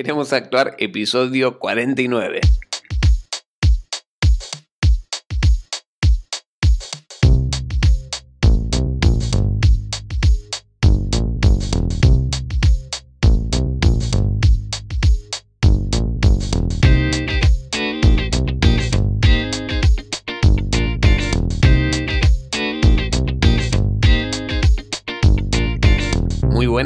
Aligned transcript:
Queremos 0.00 0.32
actuar 0.32 0.76
episodio 0.78 1.58
49. 1.58 2.40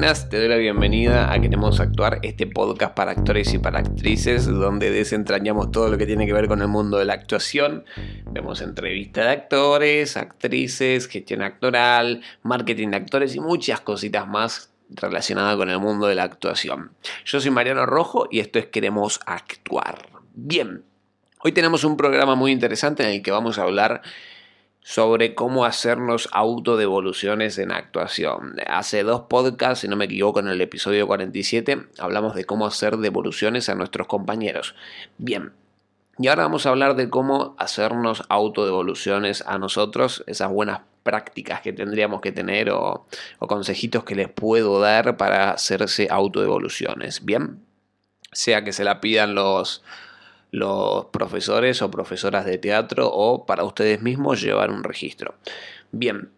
Te 0.05 0.39
doy 0.39 0.49
la 0.49 0.57
bienvenida 0.57 1.33
a 1.33 1.41
Queremos 1.41 1.81
Actuar, 1.81 2.19
este 2.21 2.47
podcast 2.47 2.95
para 2.95 3.13
actores 3.13 3.55
y 3.55 3.59
para 3.59 3.79
actrices, 3.79 4.45
donde 4.45 4.91
desentrañamos 4.91 5.71
todo 5.71 5.89
lo 5.89 5.97
que 5.97 6.05
tiene 6.05 6.27
que 6.27 6.35
ver 6.35 6.47
con 6.47 6.61
el 6.61 6.69
mundo 6.69 6.99
de 6.99 7.07
la 7.07 7.15
actuación. 7.15 7.87
Vemos 8.31 8.61
entrevistas 8.61 9.25
de 9.25 9.31
actores, 9.31 10.19
actrices, 10.19 11.09
gestión 11.09 11.41
actoral, 11.41 12.21
marketing 12.43 12.89
de 12.89 12.99
actores 12.99 13.35
y 13.35 13.41
muchas 13.41 13.81
cositas 13.81 14.29
más 14.29 14.75
relacionadas 14.91 15.57
con 15.57 15.71
el 15.71 15.79
mundo 15.79 16.07
de 16.07 16.17
la 16.17 16.25
actuación. 16.25 16.91
Yo 17.25 17.41
soy 17.41 17.51
Mariano 17.51 17.87
Rojo 17.87 18.29
y 18.31 18.41
esto 18.41 18.59
es 18.59 18.67
Queremos 18.67 19.21
Actuar. 19.25 20.07
Bien, 20.35 20.85
hoy 21.43 21.53
tenemos 21.53 21.83
un 21.83 21.97
programa 21.97 22.35
muy 22.35 22.53
interesante 22.53 23.05
en 23.05 23.09
el 23.09 23.23
que 23.23 23.31
vamos 23.31 23.59
a 23.59 23.63
hablar 23.63 24.03
sobre 24.85 25.35
cómo 25.35 25.65
hacernos 25.65 26.29
autodevoluciones 26.31 27.57
en 27.57 27.73
actuación. 27.73 28.57
Hace 28.67 29.03
dos 29.03 29.23
podcasts, 29.23 29.81
si 29.81 29.89
no 29.89 29.97
me 29.97 30.05
equivoco, 30.05 30.41
en 30.41 30.49
el 30.49 30.61
episodio 30.61 31.07
47, 31.07 31.87
hablamos 31.99 32.35
de 32.35 32.45
cómo 32.45 32.67
hacer 32.67 32.99
devoluciones 32.99 33.71
a 33.71 33.75
nuestros 33.75 34.07
compañeros. 34.07 34.75
Bien, 35.17 35.53
y 36.19 36.29
ahora 36.29 36.43
vamos 36.43 36.67
a 36.67 36.69
hablar 36.69 36.97
de 36.97 37.09
cómo 37.09 37.57
hacernos 37.59 38.25
autodevoluciones 38.29 39.43
a 39.47 39.57
nosotros, 39.57 40.23
esas 40.27 40.51
buenas 40.51 40.83
prácticas 41.03 41.63
que 41.63 41.73
tendríamos 41.73 42.21
que 42.21 42.33
tener 42.33 42.69
o, 42.71 43.07
consejitos 43.39 44.05
que 44.05 44.15
les 44.15 44.29
puedo 44.29 44.81
dar 44.81 45.17
para 45.17 45.53
hacerse 45.53 46.09
autodevoluciones. 46.11 47.25
Bien, 47.25 47.65
sea 48.33 48.65
que 48.65 48.75
se 48.75 48.85
la 48.85 49.01
pidan 49.01 49.35
los 49.35 49.83
los 50.55 51.07
profesores 51.07 51.83
o 51.83 51.91
profesoras 51.91 52.47
de 52.47 52.59
teatro 52.59 53.11
o 53.13 53.45
para 53.45 53.65
ustedes 53.65 54.03
mismos 54.03 54.41
llevar 54.41 54.71
un 54.71 54.85
registro. 54.85 55.35
Bien, 55.91 56.31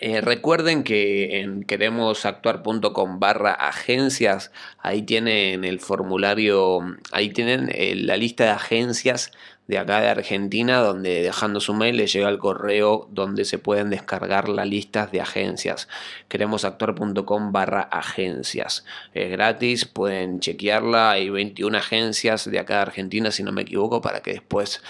eh, 0.00 0.20
recuerden 0.20 0.84
que 0.84 1.40
en 1.40 1.64
queremosactuar.com 1.64 3.18
barra 3.18 3.52
agencias, 3.52 4.52
ahí 4.78 5.02
tienen 5.02 5.64
el 5.64 5.80
formulario, 5.80 6.80
ahí 7.10 7.30
tienen 7.30 7.68
eh, 7.72 7.96
la 7.96 8.16
lista 8.16 8.44
de 8.44 8.50
agencias 8.50 9.32
de 9.72 9.78
acá 9.78 10.02
de 10.02 10.08
Argentina, 10.08 10.80
donde 10.80 11.22
dejando 11.22 11.58
su 11.58 11.72
mail 11.72 11.96
les 11.96 12.12
llega 12.12 12.28
el 12.28 12.36
correo 12.36 13.08
donde 13.10 13.46
se 13.46 13.56
pueden 13.56 13.88
descargar 13.88 14.50
las 14.50 14.66
listas 14.66 15.10
de 15.10 15.22
agencias. 15.22 15.88
Queremosactuar.com 16.28 17.52
barra 17.52 17.80
agencias. 17.80 18.84
Es 19.14 19.30
gratis, 19.30 19.86
pueden 19.86 20.40
chequearla. 20.40 21.12
Hay 21.12 21.30
21 21.30 21.78
agencias 21.78 22.50
de 22.50 22.58
acá 22.58 22.74
de 22.74 22.82
Argentina, 22.82 23.30
si 23.30 23.42
no 23.42 23.50
me 23.50 23.62
equivoco, 23.62 24.02
para 24.02 24.20
que 24.20 24.32
después 24.32 24.82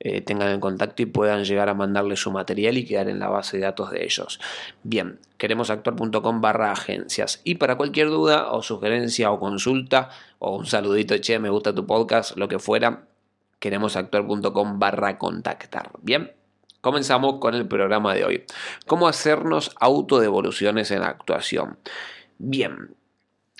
eh, 0.00 0.20
tengan 0.20 0.48
el 0.48 0.60
contacto 0.60 1.00
y 1.00 1.06
puedan 1.06 1.44
llegar 1.44 1.70
a 1.70 1.74
mandarle 1.74 2.16
su 2.16 2.30
material 2.30 2.76
y 2.76 2.84
quedar 2.84 3.08
en 3.08 3.20
la 3.20 3.30
base 3.30 3.56
de 3.56 3.62
datos 3.62 3.90
de 3.90 4.04
ellos. 4.04 4.38
Bien, 4.82 5.18
queremosactuar.com 5.38 6.42
barra 6.42 6.72
agencias. 6.72 7.40
Y 7.42 7.54
para 7.54 7.76
cualquier 7.76 8.08
duda 8.08 8.52
o 8.52 8.62
sugerencia 8.62 9.30
o 9.30 9.40
consulta 9.40 10.10
o 10.38 10.58
un 10.58 10.66
saludito, 10.66 11.16
che, 11.16 11.38
me 11.38 11.48
gusta 11.48 11.74
tu 11.74 11.86
podcast, 11.86 12.36
lo 12.36 12.48
que 12.48 12.58
fuera, 12.58 13.06
queremosactuar.com 13.60 14.78
barra 14.78 15.18
contactar. 15.18 15.90
Bien, 16.02 16.32
comenzamos 16.80 17.36
con 17.38 17.54
el 17.54 17.68
programa 17.68 18.14
de 18.14 18.24
hoy. 18.24 18.44
¿Cómo 18.86 19.06
hacernos 19.06 19.76
autodevoluciones 19.78 20.90
en 20.90 21.02
actuación? 21.02 21.78
Bien, 22.38 22.96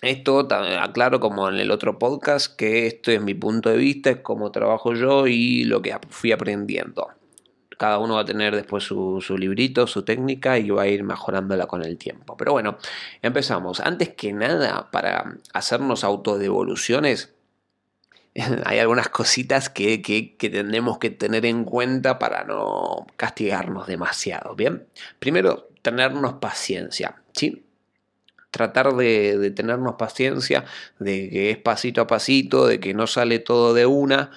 esto 0.02 0.48
aclaro 0.50 1.20
como 1.20 1.48
en 1.48 1.56
el 1.56 1.70
otro 1.70 1.98
podcast 1.98 2.56
que 2.56 2.86
esto 2.86 3.10
es 3.10 3.20
mi 3.20 3.34
punto 3.34 3.68
de 3.68 3.76
vista, 3.76 4.10
es 4.10 4.20
cómo 4.22 4.50
trabajo 4.50 4.94
yo 4.94 5.26
y 5.26 5.64
lo 5.64 5.82
que 5.82 5.94
fui 6.08 6.32
aprendiendo. 6.32 7.08
Cada 7.76 7.98
uno 7.98 8.14
va 8.14 8.22
a 8.22 8.24
tener 8.26 8.54
después 8.54 8.84
su, 8.84 9.20
su, 9.20 9.36
librito, 9.36 9.86
su 9.86 10.02
técnica 10.02 10.58
y 10.58 10.70
va 10.70 10.82
a 10.82 10.88
ir 10.88 11.02
mejorándola 11.02 11.66
con 11.66 11.82
el 11.82 11.98
tiempo. 11.98 12.36
Pero 12.36 12.52
bueno, 12.52 12.78
empezamos. 13.22 13.80
Antes 13.80 14.10
que 14.10 14.32
nada, 14.32 14.90
para 14.90 15.36
hacernos 15.52 16.04
autodevoluciones, 16.04 17.34
hay 18.64 18.78
algunas 18.78 19.08
cositas 19.08 19.70
que, 19.70 20.02
que, 20.02 20.36
que, 20.36 20.50
tendremos 20.50 20.98
que 20.98 21.10
tener 21.10 21.46
en 21.46 21.64
cuenta 21.64 22.18
para 22.18 22.44
no 22.44 23.06
castigarnos 23.16 23.86
demasiado. 23.86 24.54
Bien, 24.54 24.86
primero, 25.18 25.68
tenernos 25.82 26.34
paciencia, 26.34 27.22
¿sí? 27.34 27.64
Tratar 28.50 28.94
de, 28.96 29.38
de 29.38 29.50
tenernos 29.50 29.94
paciencia, 29.94 30.64
de 30.98 31.30
que 31.30 31.50
es 31.50 31.58
pasito 31.58 32.00
a 32.00 32.06
pasito, 32.06 32.66
de 32.66 32.80
que 32.80 32.94
no 32.94 33.06
sale 33.06 33.38
todo 33.38 33.74
de 33.74 33.86
una 33.86 34.30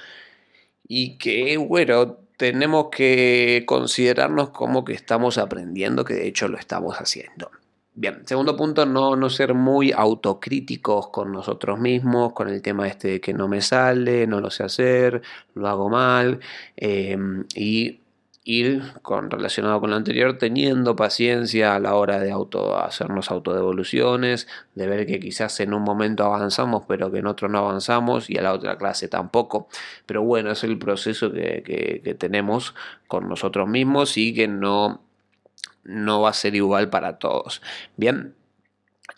y 0.88 1.18
que, 1.18 1.58
bueno, 1.58 2.18
tenemos 2.38 2.90
que 2.92 3.64
considerarnos 3.66 4.50
como 4.50 4.86
que 4.86 4.94
estamos 4.94 5.38
aprendiendo, 5.38 6.06
que 6.06 6.16
de 6.16 6.28
hecho 6.28 6.48
lo 6.48 6.58
estamos 6.58 6.98
haciendo. 6.98 7.52
Bien, 7.96 8.26
segundo 8.26 8.56
punto, 8.56 8.88
no, 8.88 9.16
no 9.16 9.30
ser 9.30 9.54
muy 9.54 9.92
autocríticos 9.92 11.10
con 11.10 11.32
nosotros 11.32 11.80
mismos, 11.80 12.34
con 12.34 12.50
el 12.50 12.60
tema 12.64 12.88
este 12.88 13.08
de 13.08 13.22
que 13.22 13.34
no 13.34 13.48
me 13.48 13.62
sale, 13.62 14.26
no 14.26 14.42
lo 14.42 14.50
sé 14.50 14.64
hacer, 14.64 15.22
lo 15.54 15.68
hago 15.68 15.90
mal, 15.90 16.40
em, 16.76 17.46
y 17.56 18.02
ir 18.46 18.82
con, 19.04 19.30
relacionado 19.30 19.80
con 19.80 19.92
lo 19.92 19.96
anterior, 19.96 20.40
teniendo 20.40 20.96
paciencia 20.96 21.76
a 21.76 21.80
la 21.80 21.94
hora 21.96 22.20
de 22.20 22.32
auto, 22.32 22.76
hacernos 22.78 23.30
autodevoluciones, 23.30 24.48
de 24.74 24.88
ver 24.88 25.06
que 25.06 25.20
quizás 25.20 25.60
en 25.60 25.74
un 25.76 25.84
momento 25.84 26.24
avanzamos, 26.26 26.84
pero 26.88 27.12
que 27.12 27.20
en 27.20 27.28
otro 27.28 27.48
no 27.48 27.60
avanzamos, 27.60 28.28
y 28.30 28.38
a 28.40 28.42
la 28.42 28.54
otra 28.54 28.76
clase 28.80 29.08
tampoco. 29.08 29.68
Pero 30.08 30.24
bueno, 30.24 30.52
es 30.52 30.64
el 30.64 30.80
proceso 30.80 31.32
que, 31.32 32.02
que 32.04 32.16
tenemos 32.16 32.74
con 33.08 33.30
nosotros 33.30 33.70
mismos 33.70 34.18
y 34.18 34.34
que 34.34 34.48
no 34.48 35.02
no 35.84 36.22
va 36.22 36.30
a 36.30 36.34
ser 36.34 36.56
igual 36.56 36.90
para 36.90 37.20
todos. 37.20 37.62
Bien, 37.98 38.36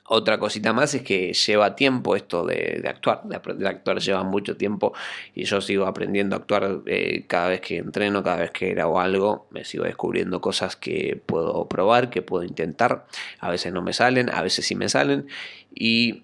otra 0.08 0.40
cosita 0.40 0.74
más 0.74 0.94
es 0.94 1.02
que 1.04 1.34
lleva 1.34 1.76
tiempo 1.76 2.16
esto 2.16 2.46
de, 2.46 2.84
actuar, 2.88 3.24
de 3.24 3.36
a 3.36 3.70
actuar 3.70 4.00
lleva 4.00 4.24
mucho 4.24 4.58
tiempo 4.58 4.94
y 5.34 5.46
yo 5.46 5.62
sigo 5.62 5.86
aprendiendo 5.86 6.36
a 6.36 6.40
actuar 6.40 6.82
eh, 6.86 7.26
cada 7.28 7.50
vez 7.50 7.62
que 7.62 7.78
entreno, 7.78 8.24
cada 8.24 8.38
vez 8.38 8.52
que 8.52 8.70
grabo 8.72 9.00
algo, 9.00 9.48
me 9.52 9.64
sigo 9.64 9.84
descubriendo 9.84 10.42
cosas 10.42 10.76
que 10.76 11.22
puedo 11.26 11.68
probar, 11.68 12.10
que 12.10 12.22
puedo 12.22 12.44
intentar, 12.44 13.06
a 13.40 13.50
veces 13.50 13.74
no 13.74 13.82
me 13.82 13.94
salen, 13.94 14.30
a 14.30 14.42
veces 14.42 14.66
sí 14.66 14.76
me 14.76 14.90
salen 14.90 15.28
y 15.74 16.24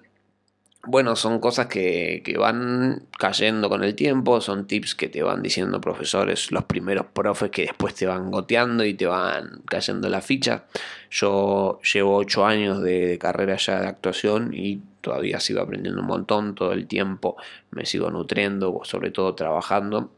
bueno, 0.83 1.15
son 1.15 1.39
cosas 1.39 1.67
que, 1.67 2.23
van 2.39 3.03
cayendo 3.17 3.69
con 3.69 3.83
el 3.83 3.93
tiempo, 3.93 4.41
son 4.41 4.65
tips 4.65 4.95
que 4.95 5.09
te 5.09 5.21
van 5.21 5.43
diciendo 5.43 5.79
profesores, 5.79 6.51
los 6.51 6.65
primeros 6.65 7.05
profes 7.07 7.51
que 7.51 7.63
después 7.63 7.93
te 7.93 8.07
van 8.07 8.31
goteando 8.31 8.83
y 8.83 8.95
te 8.95 9.05
van 9.05 9.61
cayendo 9.67 10.09
la 10.09 10.21
ficha. 10.21 10.65
Yo 11.11 11.79
llevo 11.93 12.17
ocho 12.17 12.45
años 12.45 12.81
de, 12.81 13.19
carrera 13.19 13.57
ya 13.57 13.79
de 13.79 13.87
actuación 13.87 14.53
y 14.53 14.81
todavía 15.01 15.39
sigo 15.39 15.61
aprendiendo 15.61 16.01
un 16.01 16.07
montón 16.07 16.55
todo 16.55 16.73
el 16.73 16.87
tiempo, 16.87 17.37
me 17.69 17.85
sigo 17.85 18.09
nutriendo, 18.09 18.81
sobre 18.83 19.11
todo 19.11 19.35
trabajando 19.35 20.11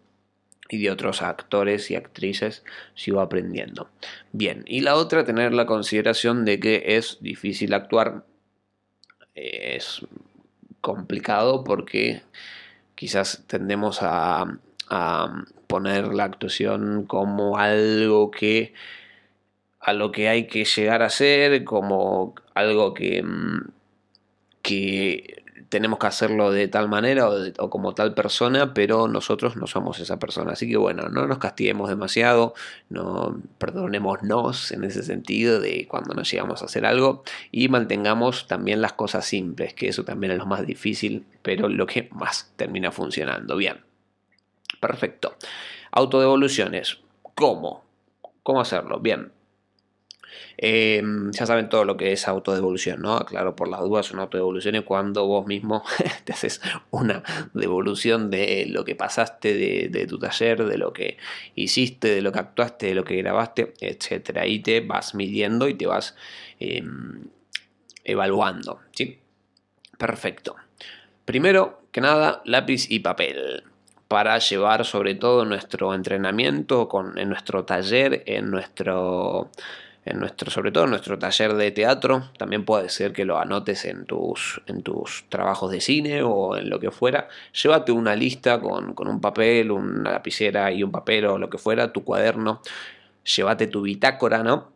y 0.70 0.82
de 0.82 0.92
otros 0.92 1.22
actores 1.22 1.92
y 1.92 1.96
actrices 1.96 2.64
sigo 2.96 3.20
aprendiendo. 3.20 3.90
Bien, 4.32 4.64
y 4.66 4.80
la 4.80 4.96
otra, 4.96 5.26
tener 5.26 5.54
la 5.54 5.66
consideración 5.66 6.46
de 6.46 6.60
que 6.60 6.84
es 6.98 7.18
difícil 7.22 7.74
actuar, 7.74 8.24
es 9.36 10.06
complicado 10.84 11.64
porque 11.64 12.24
quizás 12.94 13.46
tendemos 13.48 14.00
a, 14.02 14.60
poner 15.68 16.14
la 16.14 16.26
actuación 16.26 17.06
como 17.08 17.58
algo 17.58 18.30
que 18.30 18.74
a 19.80 19.94
lo 19.94 20.12
que 20.12 20.30
hay 20.30 20.46
que 20.46 20.66
llegar 20.66 21.02
a 21.02 21.10
ser, 21.10 21.64
como 21.64 22.36
algo 22.54 22.94
que, 22.94 23.24
mm, 23.24 23.72
que 24.62 25.43
tenemos 25.74 25.98
que 25.98 26.06
hacerlo 26.06 26.52
de 26.52 26.68
tal 26.68 26.88
manera 26.88 27.28
o, 27.28 27.70
como 27.72 27.96
tal 27.96 28.14
persona, 28.14 28.76
pero 28.76 29.08
nosotros 29.08 29.56
no 29.56 29.66
somos 29.66 30.00
esa 30.00 30.20
persona. 30.20 30.52
Así 30.52 30.70
que 30.70 30.78
bueno, 30.78 31.10
no 31.10 31.26
nos 31.26 31.40
castiguemos 31.40 31.90
demasiado, 31.90 32.54
no 32.90 33.42
perdonémonos 33.58 34.72
en 34.72 34.84
ese 34.84 35.02
sentido 35.02 35.60
de 35.60 35.88
cuando 35.88 36.14
nos 36.14 36.30
llegamos 36.30 36.62
a 36.62 36.66
hacer 36.66 36.86
algo 36.86 37.24
y 37.52 37.70
mantengamos 37.70 38.46
también 38.46 38.84
las 38.84 38.94
cosas 38.94 39.26
simples, 39.26 39.74
que 39.74 39.88
eso 39.88 40.04
también 40.04 40.34
es 40.34 40.38
lo 40.38 40.46
más 40.46 40.64
difícil, 40.64 41.26
pero 41.42 41.68
lo 41.70 41.88
que 41.88 42.08
más 42.12 42.54
termina 42.56 42.92
funcionando. 42.92 43.58
Bien, 43.58 43.78
perfecto. 44.80 45.38
Autodevoluciones. 45.90 47.00
¿Cómo? 47.34 47.84
¿Cómo 48.44 48.62
hacerlo? 48.62 49.00
Bien. 49.00 49.32
Em, 50.58 51.32
ya 51.32 51.46
saben 51.46 51.70
todo 51.70 51.84
lo 51.84 51.98
que 51.98 52.12
es 52.12 52.28
autodevolución, 52.28 53.02
¿no? 53.02 53.20
Claro, 53.26 53.56
por 53.56 53.68
las 53.68 53.82
dudas, 53.82 54.12
una 54.12 54.24
autodevolución 54.24 54.76
es 54.76 54.84
cuando 54.84 55.26
vos 55.26 55.46
mismo 55.46 55.84
te 56.26 56.34
haces 56.34 56.62
una 56.92 57.24
devolución 57.54 58.30
de 58.30 58.66
lo 58.70 58.86
que 58.86 58.96
pasaste 58.96 59.90
de, 59.90 60.08
tu 60.08 60.20
taller, 60.20 60.66
de 60.66 60.78
lo 60.78 60.94
que 60.94 61.18
hiciste, 61.56 62.10
de 62.10 62.22
lo 62.22 62.32
que 62.32 62.40
actuaste, 62.40 62.88
de 62.88 62.96
lo 62.96 63.04
que 63.04 63.18
grabaste, 63.18 63.74
etc. 63.82 64.38
Ahí 64.38 64.60
te 64.60 64.82
vas 64.82 65.16
midiendo 65.16 65.68
y 65.68 65.74
te 65.74 65.86
vas 65.88 66.16
em, 66.60 67.28
evaluando, 68.04 68.80
¿sí? 68.92 69.20
Perfecto. 69.98 70.56
Primero 71.26 71.84
que 71.92 72.02
nada, 72.02 72.42
lápiz 72.46 72.90
y 72.90 73.00
papel 73.00 73.64
para 74.08 74.38
llevar 74.38 74.86
sobre 74.86 75.16
todo 75.16 75.44
nuestro 75.44 75.94
entrenamiento 75.94 76.88
con, 76.88 77.18
en 77.18 77.30
nuestro 77.30 77.66
taller, 77.66 78.24
en 78.28 78.52
nuestro 78.52 79.50
en 80.06 80.20
nuestro, 80.20 80.52
sobre 80.52 80.72
todo 80.72 80.86
en 80.86 80.92
nuestro 80.92 81.18
taller 81.18 81.54
de 81.54 81.72
teatro. 81.72 82.30
También 82.38 82.66
puede 82.66 82.90
ser 82.90 83.14
que 83.14 83.26
lo 83.26 83.40
anotes 83.40 83.86
en 83.86 84.06
tus, 84.06 84.62
en 84.68 84.84
tus 84.84 85.26
trabajos 85.30 85.72
de 85.72 85.82
cine 85.82 86.24
o 86.24 86.58
en 86.58 86.70
lo 86.70 86.80
que 86.80 86.92
fuera. 86.92 87.28
Llévate 87.62 87.92
una 87.92 88.16
lista 88.16 88.60
con, 88.60 88.94
con 88.94 89.08
un 89.08 89.22
papel, 89.22 89.72
una 89.72 90.12
lapicera 90.12 90.72
y 90.72 90.84
un 90.84 90.92
papel 90.92 91.26
o 91.26 91.38
lo 91.38 91.50
que 91.50 91.58
fuera, 91.58 91.94
tu 91.94 92.04
cuaderno. 92.04 92.62
Llévate 93.24 93.68
tu 93.68 93.82
bitácora, 93.82 94.44
¿no? 94.44 94.74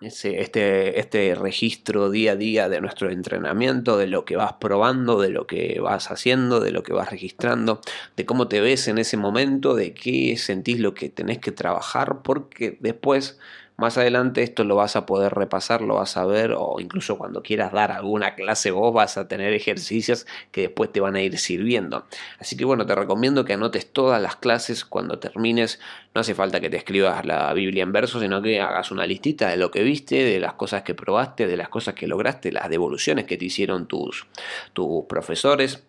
este, 0.00 1.00
este 1.00 1.34
registro 1.34 2.10
día 2.10 2.32
a 2.32 2.36
día 2.36 2.68
de 2.68 2.80
nuestro 2.80 3.10
entrenamiento, 3.10 3.96
de 3.96 4.06
lo 4.06 4.24
que 4.24 4.36
vas 4.36 4.54
probando, 4.54 5.20
de 5.20 5.30
lo 5.30 5.46
que 5.46 5.80
vas 5.80 6.10
haciendo, 6.10 6.60
de 6.60 6.70
lo 6.70 6.82
que 6.82 6.92
vas 6.92 7.10
registrando, 7.10 7.80
de 8.16 8.24
cómo 8.24 8.48
te 8.48 8.60
ves 8.60 8.88
en 8.88 8.98
ese 8.98 9.16
momento, 9.16 9.74
de 9.74 9.94
qué 9.94 10.36
sentís 10.36 10.78
lo 10.78 10.94
que 10.94 11.08
tenés 11.08 11.38
que 11.38 11.52
trabajar, 11.52 12.22
porque 12.22 12.78
después 12.80 13.38
más 13.78 13.96
adelante 13.96 14.42
esto 14.42 14.64
lo 14.64 14.74
vas 14.74 14.96
a 14.96 15.06
poder 15.06 15.32
repasar, 15.34 15.82
lo 15.82 15.94
vas 15.94 16.16
a 16.16 16.26
ver 16.26 16.52
o 16.56 16.80
incluso 16.80 17.16
cuando 17.16 17.44
quieras 17.44 17.72
dar 17.72 17.92
alguna 17.92 18.34
clase 18.34 18.72
vos 18.72 18.92
vas 18.92 19.16
a 19.16 19.28
tener 19.28 19.52
ejercicios 19.52 20.26
que 20.50 20.62
después 20.62 20.90
te 20.90 20.98
van 20.98 21.14
a 21.14 21.22
ir 21.22 21.38
sirviendo. 21.38 22.04
Así 22.40 22.56
que 22.56 22.64
bueno, 22.64 22.86
te 22.86 22.96
recomiendo 22.96 23.44
que 23.44 23.52
anotes 23.52 23.92
todas 23.92 24.20
las 24.20 24.34
clases 24.34 24.84
cuando 24.84 25.20
termines. 25.20 25.78
No 26.12 26.22
hace 26.22 26.34
falta 26.34 26.58
que 26.58 26.70
te 26.70 26.76
escribas 26.76 27.24
la 27.24 27.52
Biblia 27.54 27.84
en 27.84 27.92
verso, 27.92 28.20
sino 28.20 28.42
que 28.42 28.60
hagas 28.60 28.90
una 28.90 29.06
listita 29.06 29.48
de 29.48 29.56
lo 29.56 29.70
que 29.70 29.84
viste, 29.84 30.24
de 30.24 30.40
las 30.40 30.54
cosas 30.54 30.82
que 30.82 30.96
probaste, 30.96 31.46
de 31.46 31.56
las 31.56 31.68
cosas 31.68 31.94
que 31.94 32.08
lograste, 32.08 32.50
las 32.50 32.68
devoluciones 32.68 33.26
que 33.26 33.36
te 33.36 33.44
hicieron 33.44 33.86
tus, 33.86 34.26
tus 34.72 35.04
profesores 35.04 35.84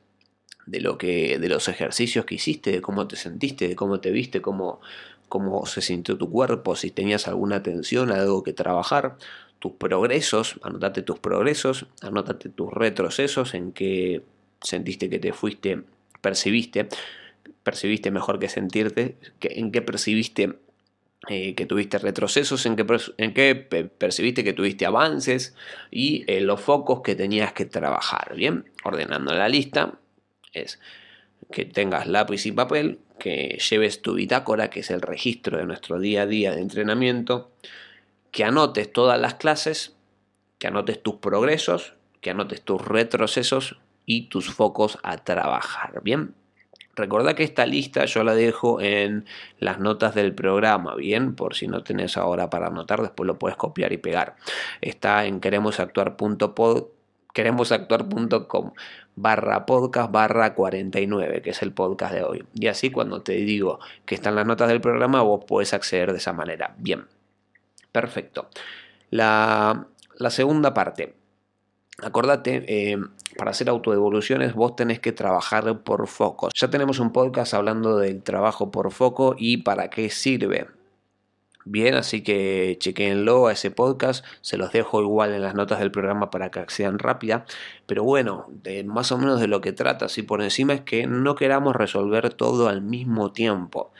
de 0.68 0.82
lo 0.82 1.00
que 1.00 1.40
de 1.40 1.50
los 1.50 1.68
ejercicios 1.68 2.26
que 2.26 2.36
hiciste, 2.36 2.72
de 2.72 2.82
cómo 2.82 3.08
te 3.08 3.16
sentiste, 3.16 3.68
de 3.68 3.76
cómo 3.76 4.00
te 4.00 4.12
viste, 4.12 4.42
cómo 4.42 4.80
cómo 5.30 5.66
se 5.66 5.82
sintió 5.82 6.18
tu 6.18 6.30
cuerpo, 6.30 6.76
si 6.76 6.92
tenías 6.92 7.28
alguna 7.28 7.64
tensión, 7.64 8.12
algo 8.12 8.44
que 8.44 8.54
trabajar, 8.54 9.18
tus 9.60 9.74
progresos, 9.74 10.60
anótate 10.64 11.02
tus 11.02 11.20
progresos, 11.20 11.86
anótate 12.02 12.50
tus 12.50 12.72
retrocesos, 12.74 13.54
en 13.54 13.72
que 13.72 14.24
sentiste 14.62 15.10
que 15.10 15.20
te 15.20 15.34
fuiste, 15.34 15.84
percibiste, 16.22 16.90
percibiste 17.64 18.12
mejor 18.12 18.40
que 18.40 18.50
sentirte, 18.50 19.18
en 19.42 19.72
qué 19.72 19.82
percibiste 19.82 20.60
eh, 21.28 21.54
que 21.54 21.66
tuviste 21.66 21.98
retrocesos, 22.00 22.66
en 22.66 22.78
qué, 22.78 23.68
en 23.70 23.90
percibiste 23.90 24.44
que 24.44 24.54
tuviste 24.54 24.86
avances 24.86 25.54
y 25.92 26.24
eh, 26.28 26.40
los 26.40 26.62
focos 26.62 27.02
que 27.02 27.16
tenías 27.16 27.52
que 27.52 27.66
trabajar. 27.66 28.36
Bien, 28.36 28.66
ordenando 28.86 29.34
la 29.34 29.50
lista 29.50 30.00
es 30.54 30.80
que 31.52 31.66
tengas 31.66 32.08
lápiz 32.08 32.46
y 32.46 32.52
papel, 32.52 33.00
que 33.18 33.60
lleves 33.70 34.02
tu 34.02 34.14
bitácora, 34.14 34.70
que 34.70 34.82
es 34.82 34.92
el 34.92 35.02
registro 35.02 35.58
de 35.58 35.66
nuestro 35.66 36.00
día 36.00 36.24
a 36.24 36.26
día 36.26 36.52
de 36.54 36.62
entrenamiento, 36.62 37.52
que 38.32 38.44
anotes 38.44 38.92
todas 38.92 39.20
las 39.20 39.36
clases, 39.36 39.96
que 40.58 40.68
anotes 40.68 41.02
tus 41.02 41.16
progresos, 41.16 41.94
que 42.22 42.32
anotes 42.32 42.62
tus 42.62 42.82
retrocesos 42.82 43.78
y 44.06 44.24
tus 44.30 44.50
focos 44.50 44.98
a 45.04 45.18
trabajar. 45.18 46.02
Bien, 46.04 46.34
Recordá 47.00 47.34
que 47.34 47.46
esta 47.46 47.66
lista 47.66 48.04
yo 48.04 48.26
la 48.26 48.36
dejo 48.36 48.82
en 48.82 49.26
las 49.58 49.80
notas 49.80 50.16
del 50.16 50.36
programa, 50.36 50.96
bien, 50.96 51.34
por 51.34 51.56
si 51.56 51.66
no 51.66 51.82
tenés 51.82 52.18
ahora 52.18 52.50
para 52.50 52.68
anotar, 52.68 53.02
después 53.02 53.26
lo 53.26 53.40
puedes 53.40 53.56
copiar 53.56 53.94
y 53.94 53.98
pegar. 53.98 54.36
Está 54.82 55.26
en 55.26 55.40
queremosactuar.pod 55.40 56.88
queremosactuar.com 57.34 58.72
barra 59.16 59.66
podcast 59.66 60.12
barra 60.12 60.54
49, 60.54 61.42
que 61.42 61.50
es 61.50 61.62
el 61.62 61.74
podcast 61.74 62.14
de 62.14 62.24
hoy. 62.24 62.46
Y 62.56 62.68
así 62.68 62.90
cuando 62.90 63.22
te 63.22 63.34
digo 63.34 63.80
que 64.06 64.16
están 64.16 64.36
las 64.36 64.46
notas 64.46 64.70
del 64.70 64.82
programa, 64.82 65.22
vos 65.22 65.44
puedes 65.46 65.74
acceder 65.74 66.12
de 66.12 66.18
esa 66.18 66.34
manera. 66.34 66.76
Bien, 66.78 67.06
perfecto. 67.92 68.50
La, 69.10 69.88
segunda 70.30 70.74
parte. 70.74 71.16
Acordate, 72.02 72.64
eh, 72.68 72.98
para 73.38 73.52
hacer 73.52 73.68
autodevoluciones 73.68 74.54
vos 74.54 74.76
tenés 74.76 75.02
que 75.02 75.12
trabajar 75.12 75.80
por 75.84 76.08
focos. 76.08 76.54
Ya 76.56 76.70
tenemos 76.70 77.00
un 77.00 77.12
podcast 77.12 77.54
hablando 77.54 77.98
del 77.98 78.24
trabajo 78.24 78.72
por 78.72 78.92
foco 78.92 79.36
y 79.38 79.58
para 79.58 79.90
qué 79.90 80.10
sirve. 80.10 80.68
Bien, 81.72 81.94
así 81.94 82.24
que 82.24 82.78
chequenlo 82.80 83.46
a 83.46 83.52
ese 83.52 83.70
podcast, 83.70 84.26
se 84.42 84.58
los 84.58 84.72
dejo 84.72 85.04
igual 85.04 85.36
en 85.36 85.44
las 85.44 85.54
notas 85.54 85.78
del 85.78 85.92
programa 85.92 86.32
para 86.32 86.50
que 86.50 86.58
accedan 86.58 86.98
rápida, 86.98 87.46
pero 87.86 88.04
bueno, 88.04 88.48
de, 88.50 88.84
más 88.84 89.12
o 89.12 89.20
menos 89.20 89.40
de 89.40 89.48
lo 89.48 89.62
que 89.62 89.72
trata, 89.72 90.06
así 90.06 90.24
por 90.24 90.42
encima 90.42 90.74
es 90.74 90.82
que 90.82 91.06
no 91.06 91.36
queramos 91.36 91.76
resolver 91.76 92.34
todo 92.34 92.70
al 92.70 92.82
mismo 92.82 93.34
tiempo. 93.34 93.92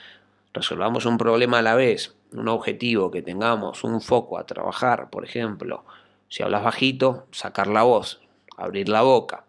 Resolvamos 0.52 1.06
un 1.06 1.16
problema 1.16 1.60
a 1.60 1.62
la 1.62 1.76
vez, 1.76 2.16
un 2.32 2.48
objetivo 2.48 3.12
que 3.12 3.22
tengamos, 3.22 3.84
un 3.84 4.00
foco 4.00 4.36
a 4.36 4.46
trabajar, 4.46 5.08
por 5.08 5.24
ejemplo, 5.24 5.84
si 6.28 6.42
hablas 6.42 6.64
bajito, 6.64 7.28
sacar 7.30 7.68
la 7.68 7.84
voz, 7.84 8.20
abrir 8.56 8.88
la 8.88 9.02
boca. 9.02 9.44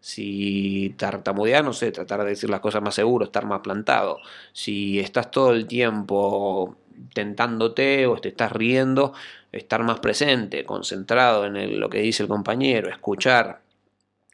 Si 0.00 0.94
tartamudeas, 0.96 1.62
no 1.62 1.74
sé, 1.74 1.92
tratar 1.92 2.20
de 2.22 2.30
decir 2.30 2.48
las 2.48 2.60
cosas 2.60 2.80
más 2.80 2.94
seguro, 2.94 3.26
estar 3.26 3.44
más 3.44 3.60
plantado. 3.60 4.20
Si 4.54 5.00
estás 5.00 5.30
todo 5.30 5.52
el 5.52 5.66
tiempo 5.66 6.76
tentándote 7.14 8.06
o 8.06 8.16
te 8.16 8.28
estás 8.28 8.52
riendo, 8.52 9.12
estar 9.52 9.82
más 9.82 10.00
presente, 10.00 10.64
concentrado 10.64 11.46
en 11.46 11.80
lo 11.80 11.88
que 11.88 12.00
dice 12.00 12.22
el 12.22 12.28
compañero, 12.28 12.88
escuchar 12.88 13.60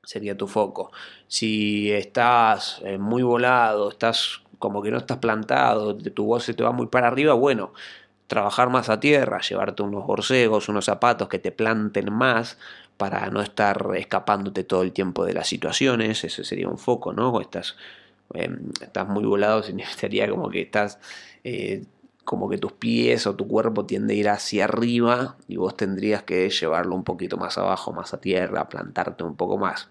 sería 0.03 0.37
tu 0.37 0.47
foco. 0.47 0.93
Si 1.27 1.91
estás 1.93 2.81
eh, 2.85 2.99
muy 2.99 3.23
volado, 3.23 3.91
estás 3.91 4.43
como 4.59 4.83
que 4.83 4.91
no 4.91 4.99
estás 4.99 5.19
plantado, 5.19 5.97
tu 5.97 6.25
voz 6.25 6.45
se 6.45 6.55
te 6.55 6.63
va 6.63 6.73
muy 6.73 6.87
para 6.87 7.09
arriba, 7.09 7.35
bueno, 7.35 7.73
trabajar 8.27 8.71
más 8.71 8.89
a 8.89 9.01
tierra, 9.01 9.41
llevarte 9.41 9.83
unos 9.83 10.07
borcegos, 10.07 10.69
unos 10.69 10.87
zapatos 10.87 11.29
que 11.29 11.39
te 11.39 11.53
planten 11.53 12.13
más 12.13 12.59
para 12.97 13.29
no 13.31 13.43
estar 13.43 13.91
escapándote 13.97 14.65
todo 14.65 14.83
el 14.83 14.93
tiempo 14.93 15.25
de 15.25 15.35
las 15.35 15.49
situaciones, 15.49 16.25
ese 16.25 16.45
sería 16.45 16.69
un 16.69 16.79
foco, 16.79 17.13
¿no? 17.13 17.41
Estás, 17.41 17.77
em, 18.33 18.71
estás 18.81 19.09
muy 19.09 19.25
volado, 19.25 19.63
significaría 19.63 20.29
como 20.31 20.49
que 20.49 20.63
estás 20.63 20.99
eh, 21.43 21.85
como 22.25 22.49
que 22.49 22.59
tus 22.59 22.73
pies 22.73 23.27
o 23.27 23.37
tu 23.37 23.47
cuerpo 23.47 23.87
tiende 23.87 24.15
a 24.15 24.17
ir 24.17 24.29
hacia 24.29 24.65
arriba 24.65 25.37
y 25.49 25.57
vos 25.57 25.77
tendrías 25.77 26.23
que 26.23 26.49
llevarlo 26.49 26.95
un 26.95 27.05
poquito 27.05 27.37
más 27.37 27.59
abajo, 27.59 27.93
más 27.93 28.15
a 28.15 28.21
tierra, 28.21 28.69
plantarte 28.69 29.25
un 29.25 29.37
poco 29.37 29.59
más. 29.59 29.91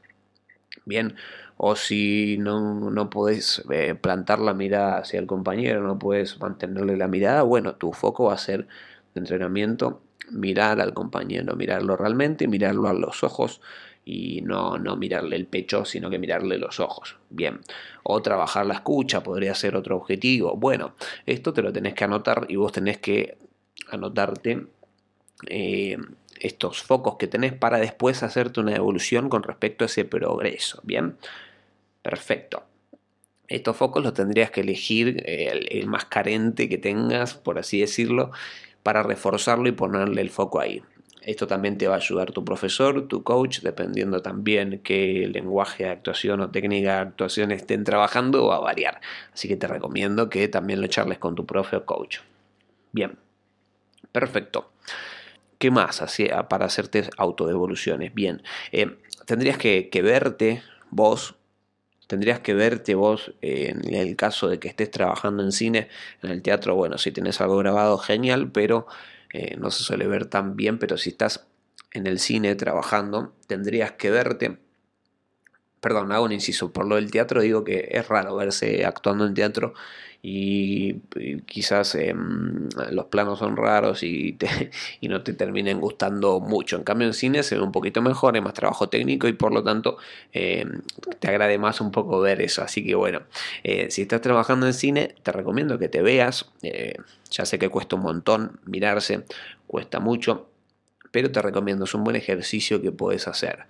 Bien, 0.86 1.16
o 1.58 1.75
si 1.75 2.38
no, 2.40 2.90
no 2.90 3.10
podés 3.10 3.63
eh, 3.72 3.96
plantar 3.96 4.40
la 4.40 4.54
mirada 4.54 4.98
hacia 4.98 5.20
el 5.20 5.28
compañero, 5.28 5.82
no 5.84 6.00
puedes 6.00 6.40
mantenerle 6.40 6.98
la 6.98 7.08
mirada, 7.08 7.44
bueno, 7.44 7.75
tu 7.75 7.94
foco 7.94 8.25
va 8.25 8.34
a 8.34 8.38
ser 8.38 8.68
de 9.13 9.20
entrenamiento 9.20 10.02
mirar 10.32 10.82
al 10.82 10.94
compañero, 10.94 11.56
mirarlo 11.56 11.96
realmente, 11.96 12.48
mirarlo 12.48 12.88
a 12.88 12.94
los 12.94 13.24
ojos 13.24 13.62
y 14.05 14.41
no, 14.41 14.77
no 14.77 14.95
mirarle 14.95 15.36
el 15.36 15.45
pecho, 15.45 15.86
sino 15.86 16.10
que 16.10 16.19
mirarle 16.19 16.57
los 16.57 16.79
ojos. 16.79 17.17
Bien, 17.29 17.62
o 18.03 18.22
trabajar 18.22 18.65
la 18.65 18.75
escucha 18.75 19.24
podría 19.24 19.55
ser 19.55 19.75
otro 19.75 19.95
objetivo. 19.98 20.55
Bueno, 20.55 20.95
esto 21.25 21.53
te 21.53 21.62
lo 21.62 21.72
tenés 21.72 21.93
que 21.93 22.03
anotar 22.03 22.45
y 22.50 22.55
vos 22.55 22.72
tenés 22.72 22.98
que 22.98 23.38
anotarte 23.89 24.67
eh, 25.48 25.98
estos 26.39 26.83
focos 26.83 27.15
que 27.17 27.27
tenés 27.27 27.53
para 27.53 27.77
después 27.77 28.24
hacerte 28.24 28.60
una 28.60 28.75
evolución 28.75 29.29
con 29.29 29.43
respecto 29.43 29.86
a 29.86 29.88
ese 29.88 30.05
progreso. 30.05 30.81
Bien, 30.83 31.17
perfecto. 32.01 32.63
Estos 33.48 33.77
focos 33.77 34.03
los 34.03 34.13
tendrías 34.13 34.51
que 34.51 34.62
elegir 34.62 35.24
el, 35.25 35.67
el 35.69 35.88
más 35.88 36.05
carente 36.05 36.67
que 36.67 36.77
tengas, 36.77 37.36
por 37.36 37.60
así 37.60 37.79
decirlo, 37.79 38.31
para 38.83 39.03
reforzarlo 39.03 39.69
y 39.69 39.74
ponerle 39.74 40.22
el 40.22 40.29
foco 40.29 40.60
ahí. 40.60 40.81
Esto 41.25 41.48
también 41.48 41.77
te 41.77 41.88
va 41.88 41.96
a 41.96 41.98
ayudar 41.98 42.32
tu 42.32 42.44
profesor, 42.44 43.08
tu 43.08 43.24
coach, 43.24 43.62
dependiendo 43.62 44.22
también 44.22 44.82
qué 44.84 45.30
lenguaje 45.32 45.86
de 45.86 45.89
actuación 45.92 46.42
o 46.42 46.51
técnica 46.51 46.96
de 46.96 47.01
actuación 47.01 47.51
estén 47.51 47.84
trabajando, 47.84 48.48
va 48.48 48.58
a 48.58 48.60
variar. 48.60 49.00
Así 49.34 49.48
que 49.48 49.56
te 49.56 49.68
recomiendo 49.68 50.30
que 50.30 50.48
también 50.48 50.82
lo 50.82 50.88
charles 50.88 51.20
con 51.20 51.36
tu 51.36 51.46
profe 51.46 51.77
o 51.77 51.86
coach. 51.86 52.20
Bien, 52.92 53.18
perfecto. 54.12 54.72
¿Qué 55.58 55.72
más 55.72 56.01
hacía 56.01 56.50
para 56.50 56.65
hacerte 56.65 57.10
autodevoluciones? 57.18 58.13
Bien, 58.13 58.44
eh, 58.72 58.98
tendrías 59.25 59.58
que, 59.58 59.89
verte 60.03 60.62
vos 60.89 61.36
tendrías 62.08 62.42
que 62.42 62.53
verte 62.53 62.96
vos 62.96 63.34
en 63.42 63.94
el 63.96 64.15
caso 64.15 64.50
de 64.50 64.60
que 64.60 64.68
estés 64.68 64.92
trabajando 64.92 65.42
en 65.42 65.51
cine, 65.51 65.88
en 66.22 66.32
el 66.32 66.42
teatro, 66.42 66.75
bueno, 66.75 66.98
si 66.98 67.12
tenés 67.12 67.42
algo 67.42 67.58
grabado, 67.58 67.98
genial, 67.98 68.51
pero 68.51 68.86
eh, 69.34 69.58
no 69.58 69.72
se 69.72 69.84
suele 69.84 70.08
ver 70.08 70.28
tan 70.28 70.56
bien, 70.56 70.80
pero 70.80 70.98
si 70.98 71.10
estás 71.10 71.48
en 71.92 72.08
el 72.08 72.20
cine 72.20 72.56
trabajando, 72.56 73.36
tendrías 73.48 73.94
que 73.94 74.10
verte 74.10 74.62
perdón, 75.84 76.13
hago 76.13 76.24
un 76.24 76.32
inciso, 76.32 76.72
por 76.72 76.88
lo 76.88 76.96
del 76.96 77.12
teatro 77.12 77.42
digo 77.42 77.66
que 77.66 77.90
es 77.92 78.08
raro 78.08 78.38
verse 78.38 78.86
actuando 78.86 79.28
en 79.28 79.34
teatro 79.34 79.74
y, 80.25 81.02
quizás 81.46 81.96
em, 81.96 82.70
los 82.92 83.08
planos 83.08 83.40
son 83.40 83.58
raros 83.58 84.02
y, 84.04 84.38
no 85.02 85.22
te 85.22 85.34
terminen 85.34 85.82
gustando 85.82 86.40
mucho. 86.40 86.78
En 86.78 86.84
cambio 86.84 87.08
en 87.08 87.13
cine 87.13 87.44
se 87.44 87.56
ve 87.58 87.62
un 87.62 87.74
poquito 87.74 88.02
mejor, 88.02 88.36
hay 88.36 88.42
más 88.42 88.54
trabajo 88.54 88.88
técnico 88.88 89.28
y 89.28 89.34
por 89.34 89.54
lo 89.54 89.62
tanto 89.62 89.98
em, 90.32 90.82
te 91.20 91.28
agrade 91.28 91.58
más 91.58 91.82
un 91.82 91.92
poco 91.92 92.22
ver 92.22 92.42
eso. 92.42 92.63
Así 92.63 92.86
que 92.86 92.96
bueno, 92.96 93.24
eh, 93.66 93.92
si 93.92 94.04
estás 94.04 94.22
trabajando 94.22 94.66
en 94.66 94.74
cine 94.74 95.16
te 95.22 95.34
recomiendo 95.34 95.78
que 95.78 95.90
te 95.90 96.02
veas. 96.02 96.50
Eh, 96.62 96.96
ya 97.30 97.46
sé 97.46 97.60
que 97.60 97.68
cuesta 97.68 97.98
un 97.98 98.04
montón 98.04 98.60
mirarse, 98.66 99.25
cuesta 99.68 100.00
mucho, 100.00 100.48
pero 101.12 101.32
te 101.32 101.42
recomiendo, 101.42 101.84
es 101.84 101.94
un 101.94 102.06
buen 102.06 102.16
ejercicio 102.16 102.82
que 102.82 102.92
puedes 102.94 103.28
hacer 103.28 103.66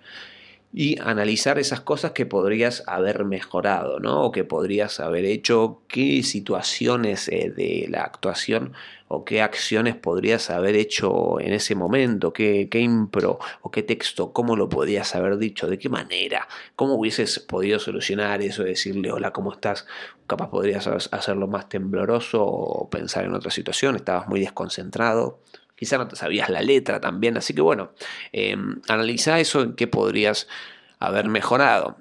y 0.76 0.98
analizar 1.00 1.60
esas 1.60 1.80
cosas 1.80 2.10
que 2.10 2.26
podrías 2.26 2.82
haber 2.88 3.24
mejorado, 3.24 4.00
¿no? 4.00 4.24
O 4.24 4.32
que 4.32 4.42
podrías 4.42 4.98
haber 4.98 5.24
hecho, 5.24 5.82
qué 5.86 6.24
situaciones 6.24 7.28
eh, 7.28 7.52
de 7.56 7.86
la 7.88 8.00
actuación 8.00 8.72
o 9.06 9.24
qué 9.24 9.40
acciones 9.40 9.94
podrías 9.94 10.50
haber 10.50 10.74
hecho 10.74 11.38
en 11.38 11.52
ese 11.52 11.76
momento, 11.76 12.32
qué, 12.32 12.66
qué 12.68 12.80
impro 12.80 13.38
o 13.62 13.70
qué 13.70 13.84
texto, 13.84 14.32
cómo 14.32 14.56
lo 14.56 14.68
podrías 14.68 15.14
haber 15.14 15.38
dicho, 15.38 15.68
de 15.68 15.78
qué 15.78 15.88
manera, 15.88 16.48
cómo 16.74 16.94
hubieses 16.94 17.38
podido 17.38 17.78
solucionar 17.78 18.42
eso, 18.42 18.64
decirle 18.64 19.12
hola, 19.12 19.32
¿cómo 19.32 19.52
estás? 19.52 19.86
Capaz 20.26 20.50
podrías 20.50 20.88
hacerlo 20.88 21.46
más 21.46 21.68
tembloroso 21.68 22.44
o 22.44 22.90
pensar 22.90 23.24
en 23.24 23.34
otra 23.34 23.52
situación, 23.52 23.94
estabas 23.94 24.26
muy 24.26 24.40
desconcentrado 24.40 25.38
quizá 25.84 25.98
no 25.98 26.08
te 26.08 26.16
sabías 26.16 26.48
la 26.48 26.62
letra 26.62 26.98
también, 26.98 27.36
así 27.36 27.52
que 27.52 27.60
bueno, 27.60 27.92
eh, 28.32 28.56
analiza 28.88 29.38
eso 29.38 29.60
en 29.60 29.74
qué 29.74 29.86
podrías 29.86 30.48
haber 30.98 31.28
mejorado. 31.28 31.98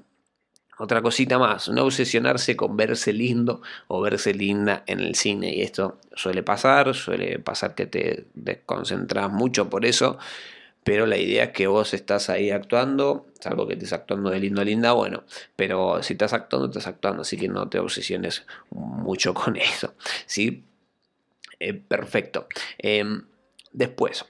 Otra 0.79 1.01
cosita 1.01 1.37
más, 1.37 1.67
no 1.67 1.83
obsesionarse 1.83 2.55
con 2.55 2.77
verse 2.77 3.11
lindo 3.11 3.61
o 3.87 4.01
verse 4.01 4.33
linda 4.33 4.83
en 4.87 5.01
el 5.01 5.15
cine. 5.15 5.53
Y 5.53 5.61
esto 5.61 5.99
suele 6.15 6.43
pasar, 6.43 6.95
suele 6.95 7.39
pasar 7.39 7.75
que 7.75 7.85
te 7.85 8.25
desconcentras 8.33 9.29
mucho 9.29 9.69
por 9.69 9.85
eso. 9.85 10.17
Pero 10.85 11.05
la 11.05 11.17
idea 11.17 11.45
es 11.45 11.49
que 11.51 11.67
vos 11.67 11.93
estás 11.93 12.29
ahí 12.29 12.51
actuando, 12.51 13.27
salvo 13.39 13.67
que 13.67 13.73
estés 13.73 13.93
actuando 13.93 14.29
de 14.29 14.39
lindo 14.39 14.61
a 14.61 14.65
linda, 14.65 14.93
bueno, 14.93 15.23
pero 15.55 16.01
si 16.01 16.13
estás 16.13 16.33
actuando, 16.33 16.67
estás 16.67 16.87
actuando, 16.87 17.21
así 17.21 17.37
que 17.37 17.47
no 17.47 17.69
te 17.69 17.79
obsesiones 17.79 18.45
mucho 18.71 19.33
con 19.33 19.55
eso, 19.57 19.93
¿sí? 20.25 20.63
Eh, 21.59 21.73
perfecto. 21.73 22.47
Em, 22.77 23.23
Después, 23.73 24.25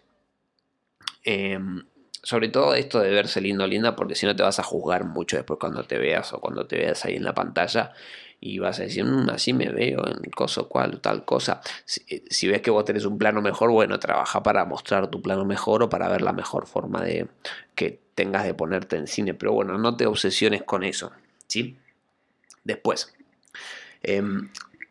em, 1.23 1.83
sobre 2.23 2.47
todo 2.47 2.73
esto 2.73 2.99
de 2.99 3.11
verse 3.11 3.41
lindo 3.41 3.67
linda, 3.67 3.95
porque 3.95 4.15
si 4.15 4.25
no 4.25 4.35
te 4.35 4.43
vas 4.43 4.57
a 4.59 4.63
juzgar 4.63 5.03
mucho 5.03 5.35
después 5.35 5.59
cuando 5.59 5.83
te 5.83 5.97
veas 5.97 6.31
o 6.33 6.39
cuando 6.39 6.65
te 6.65 6.77
veas 6.77 7.03
ahí 7.03 7.17
en 7.17 7.25
la 7.25 7.33
pantalla 7.33 7.91
y 8.39 8.59
vas 8.59 8.79
a 8.79 8.83
decir, 8.83 9.03
mm, 9.05 9.29
así 9.29 9.53
me 9.53 9.69
veo 9.69 10.05
en 10.07 10.29
coso 10.31 10.67
cual, 10.67 10.99
tal 11.01 11.25
cosa. 11.25 11.61
Eh, 12.07 12.23
si, 12.29 12.47
ves 12.47 12.61
que 12.61 12.71
vos 12.71 12.85
tenés 12.85 13.05
un 13.05 13.17
plano 13.17 13.41
mejor, 13.41 13.71
bueno, 13.71 13.99
trabaja 13.99 14.43
para 14.43 14.65
mostrar 14.65 15.09
tu 15.09 15.21
plano 15.21 15.45
mejor 15.45 15.83
o 15.83 15.89
para 15.89 16.09
ver 16.09 16.21
la 16.21 16.33
mejor 16.33 16.67
forma 16.67 17.01
de 17.01 17.27
que 17.75 18.01
tengas 18.15 18.45
de 18.45 18.53
ponerte 18.53 18.97
en 18.97 19.07
cine. 19.07 19.33
Pero 19.33 19.53
bueno, 19.53 19.77
no 19.77 19.95
te 19.95 20.05
obsesiones 20.07 20.63
con 20.63 20.83
eso, 20.83 21.11
¿sí? 21.47 21.77
Después, 22.63 23.13
em, 24.01 24.49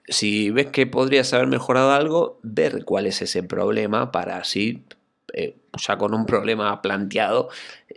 si 0.08 0.50
ves 0.50 0.66
que 0.66 0.86
podrías 0.86 1.32
haber 1.32 1.46
mejorado 1.46 1.92
algo, 1.92 2.38
ver 2.42 2.84
cuál 2.84 3.06
es 3.06 3.22
ese 3.22 3.42
problema 3.42 4.12
para 4.12 4.38
así, 4.38 4.84
eh, 5.32 5.56
ya 5.76 5.96
con 5.96 6.14
un 6.14 6.26
problema 6.26 6.82
planteado, 6.82 7.48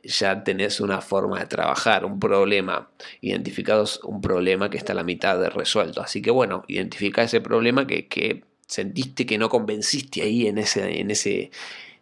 ya 0.04 0.44
tenés 0.44 0.80
una 0.80 1.02
forma 1.02 1.40
de 1.40 1.48
trabajar, 1.48 2.06
un 2.06 2.20
problema, 2.20 2.90
identificados 3.22 4.00
un 4.04 4.22
problema 4.22 4.70
que 4.70 4.78
está 4.78 4.94
a 4.94 4.96
la 4.96 5.04
mitad 5.04 5.40
de 5.40 5.50
resuelto. 5.50 6.02
Así 6.02 6.22
que 6.22 6.32
bueno, 6.32 6.64
identifica 6.68 7.24
ese 7.24 7.42
problema 7.42 7.88
que, 7.88 8.08
que 8.08 8.44
sentiste 8.68 9.26
que 9.26 9.38
no 9.38 9.50
convenciste 9.50 10.22
ahí 10.22 10.48
en 10.48 10.58
ese, 10.58 11.00
en 11.00 11.12
ese, 11.12 11.52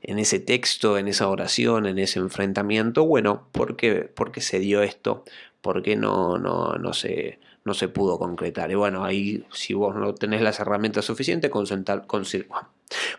en 0.01 0.19
ese 0.19 0.39
texto, 0.39 0.98
en 0.98 1.07
esa 1.07 1.27
oración, 1.29 1.86
en 1.88 1.98
ese 2.00 2.19
enfrentamiento. 2.19 3.05
Bueno, 3.05 3.48
¿por 3.51 3.75
qué, 3.75 4.12
se 4.38 4.60
dio 4.60 4.83
esto? 4.83 5.24
¿Por 5.62 5.81
qué 5.81 5.95
no, 5.95 6.38
no, 6.38 6.74
no 6.74 6.93
se 6.93 7.39
no 7.65 7.74
se 7.74 7.88
pudo 7.88 8.20
concretar. 8.20 8.72
Y 8.72 8.75
bueno, 8.75 9.03
ahí 9.03 9.46
si 9.51 9.74
vos 9.74 9.96
no 9.96 10.13
tenés 10.13 10.41
las 10.41 10.60
herramientas 10.60 11.05
suficientes, 11.05 11.50
consultar, 11.50 12.05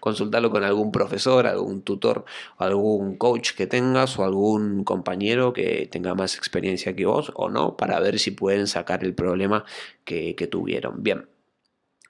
consultarlo 0.00 0.50
con 0.50 0.64
algún 0.64 0.92
profesor, 0.92 1.46
algún 1.46 1.82
tutor, 1.82 2.24
algún 2.58 3.16
coach 3.16 3.52
que 3.52 3.66
tengas 3.66 4.18
o 4.18 4.24
algún 4.24 4.84
compañero 4.84 5.52
que 5.52 5.88
tenga 5.90 6.14
más 6.14 6.36
experiencia 6.36 6.94
que 6.94 7.06
vos 7.06 7.32
o 7.34 7.48
no, 7.48 7.76
para 7.76 7.98
ver 8.00 8.18
si 8.18 8.30
pueden 8.30 8.66
sacar 8.66 9.04
el 9.04 9.14
problema 9.14 9.64
que, 10.04 10.34
que 10.34 10.46
tuvieron. 10.46 11.02
Bien. 11.02 11.28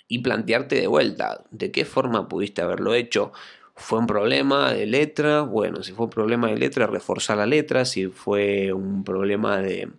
Y 0.06 0.18
plantearte 0.18 0.76
de 0.76 0.86
vuelta, 0.86 1.44
¿de 1.50 1.70
qué 1.70 1.84
forma 1.84 2.28
pudiste 2.28 2.60
haberlo 2.62 2.94
hecho? 2.94 3.32
Fue 3.76 3.98
un 3.98 4.06
problema 4.06 4.72
de 4.72 4.86
letra, 4.86 5.40
bueno, 5.42 5.82
si 5.82 5.92
fue 5.92 6.04
un 6.06 6.10
problema 6.10 6.48
de 6.48 6.56
letra, 6.56 6.86
reforzar 6.86 7.38
la 7.38 7.46
letra, 7.46 7.84
si 7.84 8.06
fue 8.06 8.72
un 8.72 9.02
problema 9.02 9.58
de, 9.58 9.90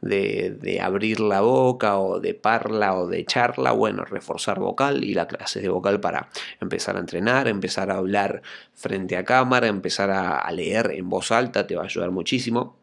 de, 0.00 0.80
abrir 0.82 1.20
la 1.20 1.40
boca 1.40 1.98
o 1.98 2.18
de 2.18 2.34
parla 2.34 2.94
o 2.96 3.06
de 3.06 3.24
charla, 3.24 3.70
bueno, 3.70 4.04
reforzar 4.04 4.58
vocal 4.58 5.04
y 5.04 5.14
la 5.14 5.28
clase 5.28 5.60
de 5.60 5.68
vocal 5.68 6.00
para 6.00 6.28
empezar 6.60 6.96
a 6.96 7.00
entrenar, 7.00 7.46
empezar 7.46 7.90
a 7.92 7.98
hablar 7.98 8.42
frente 8.74 9.16
a 9.16 9.24
cámara, 9.24 9.68
empezar 9.68 10.10
a, 10.10 10.50
leer 10.50 10.90
en 10.92 11.08
voz 11.08 11.30
alta, 11.30 11.66
te 11.68 11.76
va 11.76 11.82
a 11.82 11.86
ayudar 11.86 12.10
muchísimo. 12.10 12.78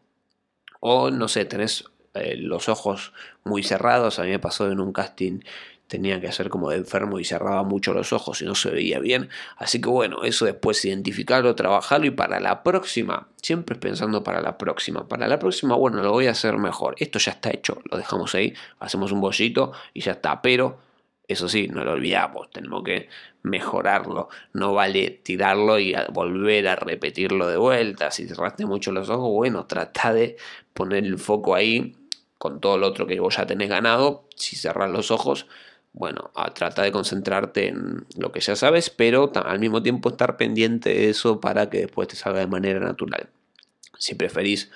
O 0.80 1.10
no 1.10 1.28
sé, 1.28 1.44
tenés 1.44 1.84
eh, 2.14 2.36
los 2.38 2.68
ojos 2.70 3.12
muy 3.44 3.62
cerrados, 3.62 4.18
a 4.18 4.22
mí 4.22 4.30
me 4.30 4.38
pasó 4.38 4.70
en 4.70 4.80
un 4.80 4.92
casting 4.92 5.40
tenía 5.88 6.20
que 6.20 6.28
hacer 6.28 6.50
como 6.50 6.70
de 6.70 6.76
enfermo 6.76 7.18
y 7.18 7.24
cerraba 7.24 7.64
mucho 7.64 7.92
los 7.92 8.12
ojos 8.12 8.40
y 8.42 8.44
no 8.44 8.54
se 8.54 8.70
veía 8.70 9.00
bien. 9.00 9.30
Así 9.56 9.80
que 9.80 9.88
bueno, 9.88 10.22
eso 10.22 10.44
después 10.44 10.84
identificarlo, 10.84 11.54
trabajarlo 11.54 12.06
y 12.06 12.10
para 12.10 12.38
la 12.40 12.62
próxima, 12.62 13.28
siempre 13.42 13.74
pensando 13.76 14.22
para 14.22 14.40
la 14.40 14.58
próxima. 14.58 15.08
Para 15.08 15.26
la 15.26 15.38
próxima, 15.38 15.74
bueno, 15.74 16.02
lo 16.02 16.12
voy 16.12 16.26
a 16.26 16.32
hacer 16.32 16.58
mejor. 16.58 16.94
Esto 16.98 17.18
ya 17.18 17.32
está 17.32 17.50
hecho, 17.50 17.80
lo 17.90 17.96
dejamos 17.96 18.34
ahí, 18.34 18.54
hacemos 18.78 19.10
un 19.10 19.20
bollito 19.20 19.72
y 19.94 20.02
ya 20.02 20.12
está. 20.12 20.40
Pero 20.42 20.78
eso 21.26 21.48
sí, 21.48 21.68
no 21.68 21.84
lo 21.84 21.92
olvidamos, 21.92 22.50
tenemos 22.50 22.84
que 22.84 23.08
mejorarlo. 23.42 24.28
No 24.52 24.74
vale 24.74 25.10
tirarlo 25.22 25.78
y 25.78 25.94
volver 26.12 26.68
a 26.68 26.76
repetirlo 26.76 27.48
de 27.48 27.56
vuelta. 27.56 28.10
Si 28.10 28.28
cerraste 28.28 28.66
mucho 28.66 28.92
los 28.92 29.08
ojos, 29.08 29.30
bueno, 29.30 29.64
trata 29.66 30.12
de 30.12 30.36
poner 30.74 31.04
el 31.04 31.18
foco 31.18 31.54
ahí 31.54 31.96
con 32.38 32.60
todo 32.60 32.78
lo 32.78 32.86
otro 32.86 33.06
que 33.06 33.20
vos 33.20 33.36
ya 33.36 33.46
tenés 33.46 33.68
ganado. 33.68 34.24
Si 34.36 34.56
cerras 34.56 34.90
los 34.90 35.10
ojos, 35.10 35.46
bueno, 35.98 36.30
trata 36.54 36.82
de 36.82 36.92
concentrarte 36.92 37.66
en 37.66 38.06
lo 38.16 38.30
que 38.30 38.38
ya 38.38 38.54
sabes, 38.54 38.88
pero 38.88 39.32
al 39.34 39.58
mismo 39.58 39.82
tiempo 39.82 40.10
estar 40.10 40.36
pendiente 40.36 40.90
de 40.90 41.10
eso 41.10 41.40
para 41.40 41.68
que 41.70 41.78
después 41.78 42.06
te 42.06 42.14
salga 42.14 42.38
de 42.38 42.46
manera 42.46 42.78
natural. 42.78 43.30
Si 43.98 44.14
preferís, 44.14 44.70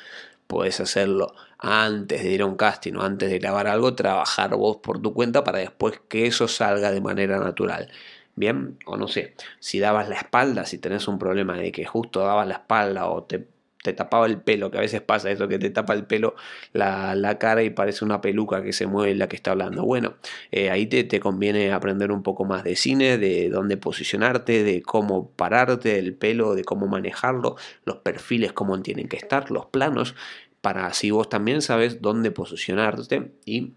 puedes 0.49 0.81
hacerlo 0.81 1.33
antes 1.59 2.25
de 2.25 2.33
ir 2.33 2.43
a 2.43 2.47
un 2.47 2.57
casting 2.57 2.95
o 2.95 3.03
antes 3.03 3.31
de 3.31 3.39
grabar 3.39 3.69
algo, 3.69 3.95
trabajar 3.95 4.57
vos 4.57 4.79
por 4.79 5.01
tu 5.01 5.15
cuenta 5.15 5.45
para 5.45 5.61
después 5.61 6.01
que 6.09 6.27
eso 6.27 6.49
salga 6.49 6.91
de 6.91 7.01
manera 7.01 7.39
natural. 7.39 7.89
Bien, 8.35 8.79
o 8.85 8.97
no 8.97 9.07
sé, 9.07 9.37
si 9.61 9.79
dabas 9.79 10.09
la 10.09 10.17
espalda, 10.17 10.67
si 10.67 10.79
tenés 10.79 11.07
un 11.07 11.21
problema 11.21 11.57
de 11.57 11.71
que 11.71 11.85
justo 11.85 12.19
dabas 12.19 12.49
la 12.49 12.55
espalda 12.55 13.09
o 13.09 13.23
te 13.23 13.47
te 13.83 13.93
tapaba 13.93 14.27
el 14.27 14.41
pelo, 14.41 14.71
que 14.71 14.79
a 14.79 14.81
veces 14.81 15.01
pasa 15.03 15.31
eso, 15.31 15.49
que 15.49 15.59
te 15.59 15.71
tapa 15.71 15.95
el 15.95 16.05
pelo 16.05 16.35
la, 16.73 17.37
cara 17.39 17.63
y 17.63 17.71
parece 17.71 18.05
una 18.05 18.21
peluca 18.21 18.63
que 18.63 18.73
se 18.73 18.87
mueve 18.87 19.15
la 19.15 19.29
que 19.29 19.37
está 19.37 19.53
hablando. 19.53 19.85
Bueno, 19.85 20.15
eh, 20.51 20.71
ahí 20.71 20.87
te, 20.87 21.05
te, 21.05 21.21
conviene 21.21 21.73
aprender 21.73 22.13
un 22.13 22.23
poco 22.23 22.45
más 22.45 22.65
de 22.65 22.77
cine, 22.77 23.19
de 23.19 23.49
dónde 23.49 23.77
posicionarte, 23.77 24.63
de 24.63 24.83
cómo 24.83 25.31
pararte 25.31 25.99
el 25.99 26.15
pelo, 26.15 26.55
de 26.55 26.65
cómo 26.65 26.87
manejarlo, 26.87 27.57
los 27.85 27.97
perfiles, 27.99 28.53
cómo 28.53 28.81
tienen 28.83 29.09
que 29.09 29.17
estar, 29.17 29.51
los 29.51 29.67
planos, 29.67 30.15
para 30.61 30.87
así 30.87 31.11
vos 31.11 31.29
también 31.29 31.61
sabes 31.61 32.01
dónde 32.01 32.31
posicionarte 32.31 33.33
y 33.45 33.73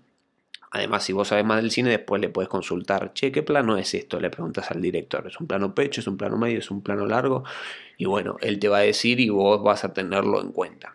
Además, 0.76 1.06
si 1.06 1.14
vos 1.14 1.30
sabes 1.30 1.46
más 1.46 1.62
del 1.62 1.72
cine, 1.72 1.92
después 1.92 2.20
le 2.20 2.28
puedes 2.28 2.50
consultar, 2.50 3.14
che, 3.14 3.32
¿qué 3.32 3.44
plano 3.44 3.78
es 3.78 3.94
esto? 3.94 4.20
Le 4.20 4.30
preguntas 4.30 4.72
al 4.72 4.82
director, 4.82 5.26
¿es 5.26 5.40
un 5.40 5.48
plano 5.48 5.74
pecho? 5.74 6.02
¿Es 6.02 6.08
un 6.08 6.18
plano 6.18 6.38
medio? 6.38 6.60
¿Es 6.60 6.70
un 6.70 6.82
plano 6.82 7.06
largo? 7.06 7.46
Y 7.98 8.04
bueno, 8.04 8.36
él 8.42 8.60
te 8.60 8.68
va 8.68 8.80
a 8.80 8.82
decir 8.82 9.22
y 9.22 9.30
vos 9.30 9.64
vas 9.64 9.86
a 9.86 9.94
tenerlo 9.94 10.42
en 10.42 10.52
cuenta. 10.52 10.92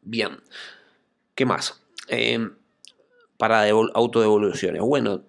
Bien, 0.00 0.38
¿qué 1.34 1.44
más? 1.44 1.82
Em, 2.08 2.54
para 3.36 3.68
autodevoluciones. 3.68 4.80
Bueno, 4.80 5.24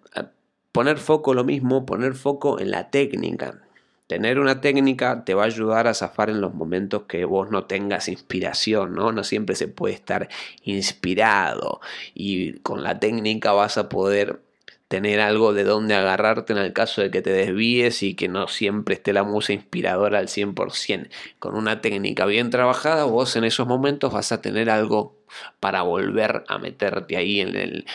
poner 0.71 0.97
foco 0.97 1.33
lo 1.33 1.43
mismo, 1.43 1.85
poner 1.85 2.15
foco 2.15 2.57
en 2.57 2.71
la 2.71 2.89
técnica. 2.89 3.67
Tener 4.11 4.39
una 4.39 4.59
técnica 4.59 5.23
te 5.23 5.33
va 5.33 5.43
a 5.43 5.45
ayudar 5.45 5.87
a 5.87 5.93
zafar 5.93 6.29
en 6.29 6.41
los 6.41 6.53
momentos 6.53 7.03
que 7.03 7.23
vos 7.23 7.49
no 7.49 7.63
tengas 7.63 8.09
inspiración, 8.09 8.93
¿no? 8.93 9.13
No 9.13 9.23
siempre 9.23 9.55
se 9.55 9.69
puede 9.69 9.93
estar 9.93 10.27
inspirado 10.63 11.79
y 12.13 12.59
con 12.59 12.83
la 12.83 12.99
técnica 12.99 13.53
vas 13.53 13.77
a 13.77 13.87
poder 13.87 14.41
tener 14.89 15.21
algo 15.21 15.53
de 15.53 15.63
donde 15.63 15.95
agarrarte 15.95 16.51
en 16.51 16.59
el 16.59 16.73
caso 16.73 17.01
de 17.01 17.09
que 17.09 17.21
te 17.21 17.31
desvíes 17.31 18.03
y 18.03 18.15
que 18.15 18.27
no 18.27 18.49
siempre 18.49 18.95
esté 18.95 19.13
la 19.13 19.23
musa 19.23 19.53
inspiradora 19.53 20.19
al 20.19 20.27
100%. 20.27 21.07
Con 21.39 21.55
una 21.55 21.79
técnica 21.79 22.25
bien 22.25 22.49
trabajada, 22.49 23.05
vos 23.05 23.37
en 23.37 23.45
esos 23.45 23.65
momentos 23.65 24.11
vas 24.11 24.33
a 24.33 24.41
tener 24.41 24.69
algo 24.69 25.15
para 25.61 25.83
volver 25.83 26.43
a 26.49 26.57
meterte 26.57 27.15
ahí 27.15 27.39
en, 27.39 27.85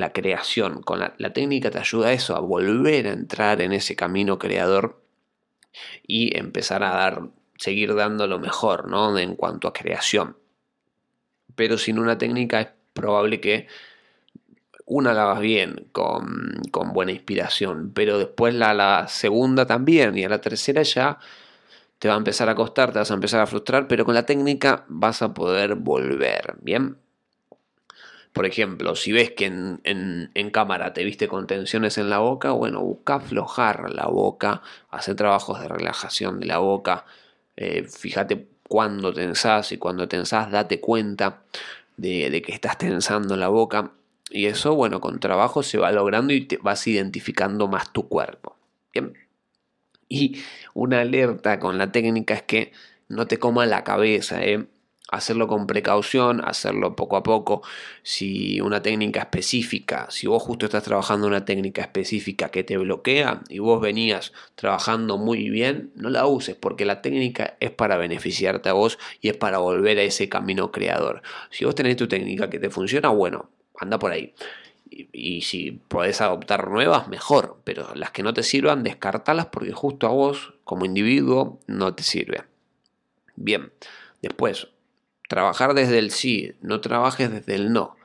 la, 0.00 0.12
creación. 0.14 0.80
Con 0.80 1.00
la, 1.00 1.12
la 1.18 1.34
técnica 1.34 1.70
te 1.70 1.78
ayuda 1.78 2.08
a 2.08 2.12
eso, 2.14 2.34
a 2.34 2.40
volver 2.40 3.08
a 3.08 3.12
entrar 3.12 3.60
en 3.60 3.74
ese 3.74 3.94
camino 3.94 4.38
creador 4.38 5.07
y 6.06 6.36
empezar 6.36 6.82
a 6.82 6.90
dar, 6.90 7.28
seguir 7.56 7.94
dando 7.94 8.26
lo 8.26 8.38
mejor, 8.38 8.88
¿no? 8.88 9.16
En 9.18 9.36
cuanto 9.36 9.68
a 9.68 9.72
creación. 9.72 10.36
Pero 11.54 11.78
sin 11.78 11.98
una 11.98 12.18
técnica 12.18 12.60
es 12.60 12.68
probable 12.92 13.40
que 13.40 13.66
una 14.86 15.12
la 15.12 15.24
hagas 15.24 15.40
bien, 15.40 15.88
con, 15.92 16.62
buena 16.92 17.12
inspiración, 17.12 17.92
pero 17.94 18.18
después 18.18 18.54
la, 18.54 18.72
la, 18.74 19.06
segunda 19.08 19.66
también 19.66 20.16
y 20.16 20.24
a 20.24 20.28
la 20.28 20.40
tercera 20.40 20.82
ya 20.82 21.18
te 21.98 22.08
va 22.08 22.14
a 22.14 22.18
empezar 22.18 22.48
a 22.48 22.54
costar, 22.54 22.92
te 22.92 22.98
vas 22.98 23.10
a 23.10 23.14
empezar 23.14 23.40
a 23.40 23.46
frustrar, 23.46 23.86
pero 23.86 24.04
con 24.04 24.14
la 24.14 24.24
técnica 24.24 24.84
vas 24.88 25.20
a 25.20 25.34
poder 25.34 25.74
volver, 25.74 26.54
¿bien? 26.62 26.96
Por 28.32 28.46
ejemplo, 28.46 28.94
si 28.94 29.12
ves 29.12 29.32
que 29.32 29.46
en, 29.46 29.80
en, 29.84 30.50
cámara 30.50 30.92
te 30.92 31.04
viste 31.04 31.28
con 31.28 31.46
tensiones 31.46 31.98
en 31.98 32.10
la 32.10 32.18
boca, 32.18 32.52
bueno, 32.52 32.82
busca 32.82 33.16
aflojar 33.16 33.90
la 33.90 34.06
boca, 34.06 34.62
hacer 34.90 35.16
trabajos 35.16 35.60
de 35.60 35.68
relajación 35.68 36.40
de 36.40 36.46
la 36.46 36.58
boca, 36.58 37.04
eh, 37.56 37.84
fíjate 37.84 38.46
cuando 38.68 39.12
tensás 39.12 39.72
y 39.72 39.78
cuando 39.78 40.06
tensás 40.06 40.50
date 40.50 40.78
cuenta 40.80 41.42
de, 41.96 42.42
que 42.42 42.52
estás 42.52 42.78
tensando 42.78 43.36
la 43.36 43.48
boca 43.48 43.92
y 44.30 44.46
eso, 44.46 44.74
bueno, 44.74 45.00
con 45.00 45.18
trabajo 45.20 45.62
se 45.62 45.78
va 45.78 45.90
logrando 45.90 46.32
y 46.32 46.42
te 46.42 46.58
vas 46.58 46.86
identificando 46.86 47.66
más 47.66 47.92
tu 47.92 48.08
cuerpo. 48.08 48.56
Y 50.08 50.42
una 50.74 51.00
alerta 51.00 51.58
con 51.58 51.78
la 51.78 51.92
técnica 51.92 52.34
es 52.34 52.42
que 52.42 52.72
no 53.08 53.26
te 53.26 53.38
coma 53.38 53.66
la 53.66 53.84
cabeza, 53.84 54.44
¿eh? 54.44 54.66
Hacerlo 55.10 55.48
con 55.48 55.66
precaución, 55.66 56.42
hacerlo 56.44 56.94
poco 56.94 57.16
a 57.16 57.22
poco. 57.22 57.62
Si 58.02 58.60
una 58.60 58.82
técnica 58.82 59.20
específica, 59.20 60.06
si 60.10 60.26
vos 60.26 60.42
justo 60.42 60.66
estás 60.66 60.84
trabajando 60.84 61.26
una 61.26 61.44
técnica 61.44 61.82
específica 61.82 62.50
que 62.50 62.64
te 62.64 62.76
bloquea 62.76 63.40
y 63.48 63.58
vos 63.58 63.80
venías 63.80 64.32
trabajando 64.54 65.18
muy 65.18 65.48
bien, 65.50 65.90
no 65.94 66.10
la 66.10 66.26
uses 66.26 66.56
porque 66.56 66.84
la 66.84 67.02
técnica 67.02 67.56
es 67.60 67.70
para 67.70 67.96
beneficiarte 67.96 68.68
a 68.68 68.74
vos 68.74 68.98
y 69.20 69.28
es 69.28 69.36
para 69.36 69.58
volver 69.58 69.98
a 69.98 70.02
ese 70.02 70.28
camino 70.28 70.70
creador. 70.70 71.22
Si 71.50 71.64
vos 71.64 71.74
tenés 71.74 71.96
tu 71.96 72.06
técnica 72.06 72.50
que 72.50 72.58
te 72.58 72.70
funciona, 72.70 73.08
bueno, 73.08 73.50
anda 73.78 73.98
por 73.98 74.12
ahí. 74.12 74.34
Y, 74.90 75.42
si 75.42 75.72
podés 75.72 76.20
adoptar 76.22 76.70
nuevas, 76.70 77.08
mejor. 77.08 77.60
Pero 77.64 77.94
las 77.94 78.10
que 78.10 78.22
no 78.22 78.32
te 78.32 78.42
sirvan, 78.42 78.82
descartalas 78.82 79.46
porque 79.46 79.72
justo 79.72 80.06
a 80.06 80.10
vos, 80.10 80.54
como 80.64 80.86
individuo, 80.86 81.60
no 81.66 81.94
te 81.94 82.02
sirve. 82.02 82.44
Bien, 83.36 83.70
después, 84.22 84.68
trabajar 85.28 85.74
desde 85.74 85.98
el 85.98 86.10
sí, 86.10 86.54
no 86.62 86.80
trabajes 86.80 87.30
desde 87.30 87.54
el 87.54 87.72
no. 87.72 87.96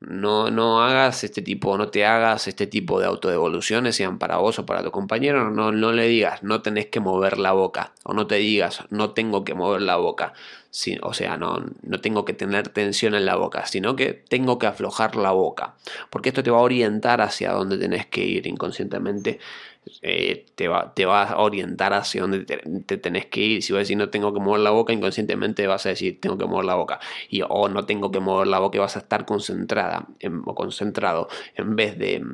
No, 0.00 0.50
no 0.50 0.82
hagas 0.82 1.24
este 1.24 1.42
tipo, 1.42 1.76
no 1.76 1.88
te 1.90 2.06
hagas 2.06 2.48
este 2.48 2.66
tipo 2.66 2.98
de 2.98 3.04
autodevoluciones, 3.04 3.96
sean 3.96 4.18
para 4.18 4.38
vos 4.38 4.58
o 4.58 4.64
para 4.64 4.82
tu 4.82 4.90
compañero. 4.90 5.50
No, 5.50 5.72
no 5.72 5.92
le 5.92 6.08
digas, 6.08 6.42
no 6.42 6.62
tenés 6.62 6.86
que 6.86 7.00
mover 7.00 7.38
la 7.38 7.52
boca. 7.52 7.92
O 8.04 8.14
no 8.14 8.26
te 8.26 8.36
digas, 8.36 8.82
no 8.88 9.10
tengo 9.10 9.44
que 9.44 9.52
mover 9.52 9.82
la 9.82 9.96
boca. 9.96 10.32
o 11.02 11.12
sea, 11.12 11.36
no, 11.36 11.66
no 11.82 12.00
tengo 12.00 12.24
que 12.24 12.32
tener 12.32 12.68
tensión 12.68 13.14
en 13.14 13.26
la 13.26 13.36
boca, 13.36 13.66
sino 13.66 13.94
que 13.94 14.14
tengo 14.14 14.58
que 14.58 14.68
aflojar 14.68 15.16
la 15.16 15.32
boca. 15.32 15.74
Porque 16.08 16.30
esto 16.30 16.42
te 16.42 16.50
va 16.50 16.58
a 16.58 16.62
orientar 16.62 17.20
hacia 17.20 17.52
dónde 17.52 17.76
tenés 17.76 18.06
que 18.06 18.24
ir 18.24 18.46
inconscientemente 18.46 19.38
eh, 20.02 20.46
te, 20.54 20.68
va, 20.68 20.94
te 20.94 21.06
va 21.06 21.24
a 21.24 21.38
orientar 21.38 21.92
hacia 21.94 22.22
dónde 22.22 22.44
te, 22.44 22.96
tenés 22.98 23.26
que 23.26 23.40
ir. 23.40 23.62
Si 23.62 23.72
vas 23.72 23.78
a 23.78 23.80
decir 23.80 23.96
no 23.96 24.10
tengo 24.10 24.32
que 24.32 24.40
mover 24.40 24.60
la 24.60 24.70
boca, 24.70 24.92
inconscientemente 24.92 25.66
vas 25.66 25.86
a 25.86 25.90
decir 25.90 26.20
tengo 26.20 26.38
que 26.38 26.46
mover 26.46 26.64
la 26.66 26.74
boca. 26.74 27.00
Y, 27.28 27.42
o 27.48 27.68
no 27.68 27.86
tengo 27.86 28.10
que 28.10 28.20
mover 28.20 28.46
la 28.46 28.58
boca 28.58 28.76
y 28.78 28.80
vas 28.80 28.96
a 28.96 29.00
estar 29.00 29.24
concentrada 29.24 30.06
o 30.44 30.54
concentrado. 30.54 31.28
En 31.54 31.76
vez 31.76 31.98
de, 31.98 32.24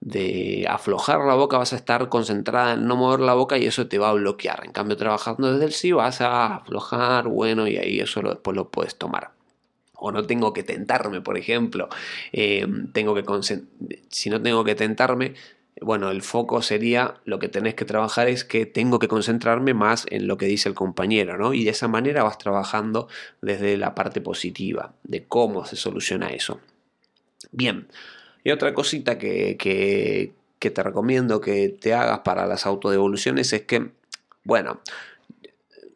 de 0.00 0.66
aflojar 0.68 1.20
la 1.20 1.34
boca, 1.34 1.58
vas 1.58 1.72
a 1.72 1.76
estar 1.76 2.08
concentrada 2.08 2.74
en 2.74 2.86
no 2.86 2.96
mover 2.96 3.20
la 3.20 3.34
boca 3.34 3.58
y 3.58 3.66
eso 3.66 3.88
te 3.88 3.98
va 3.98 4.10
a 4.10 4.14
bloquear. 4.14 4.64
En 4.64 4.72
cambio, 4.72 4.96
trabajando 4.96 5.52
desde 5.52 5.66
el 5.66 5.72
sí, 5.72 5.92
vas 5.92 6.20
a 6.20 6.56
aflojar, 6.56 7.28
bueno, 7.28 7.66
y 7.66 7.76
ahí 7.76 8.00
eso 8.00 8.20
después 8.22 8.56
lo 8.56 8.70
puedes 8.70 8.96
tomar 8.96 9.32
o 9.98 10.12
no 10.12 10.24
tengo 10.24 10.52
que 10.52 10.62
tentarme, 10.62 11.20
por 11.20 11.36
ejemplo, 11.36 11.88
eh, 12.32 12.66
tengo 12.92 13.14
que 13.14 13.24
si 14.10 14.30
no 14.30 14.40
tengo 14.40 14.64
que 14.64 14.76
tentarme, 14.76 15.34
bueno, 15.80 16.10
el 16.10 16.22
foco 16.22 16.62
sería 16.62 17.16
lo 17.24 17.38
que 17.38 17.48
tenés 17.48 17.74
que 17.74 17.84
trabajar 17.84 18.28
es 18.28 18.44
que 18.44 18.66
tengo 18.66 18.98
que 18.98 19.08
concentrarme 19.08 19.74
más 19.74 20.06
en 20.10 20.26
lo 20.26 20.36
que 20.36 20.46
dice 20.46 20.68
el 20.68 20.74
compañero, 20.74 21.36
¿no? 21.36 21.54
Y 21.54 21.64
de 21.64 21.70
esa 21.70 21.88
manera 21.88 22.22
vas 22.22 22.38
trabajando 22.38 23.08
desde 23.42 23.76
la 23.76 23.94
parte 23.94 24.20
positiva, 24.20 24.94
de 25.04 25.24
cómo 25.24 25.64
se 25.66 25.76
soluciona 25.76 26.28
eso. 26.28 26.60
Bien, 27.52 27.88
y 28.44 28.50
otra 28.50 28.74
cosita 28.74 29.18
que, 29.18 29.56
que, 29.58 30.70
te 30.70 30.82
recomiendo 30.82 31.40
que 31.40 31.68
te 31.68 31.94
hagas 31.94 32.20
para 32.20 32.46
las 32.46 32.66
autodevoluciones 32.66 33.52
es 33.52 33.62
que, 33.62 33.90
bueno, 34.44 34.80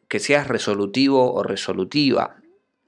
que 0.08 0.20
seas 0.20 0.48
resolutivo 0.48 1.32
o 1.32 1.42
resolutiva, 1.42 2.36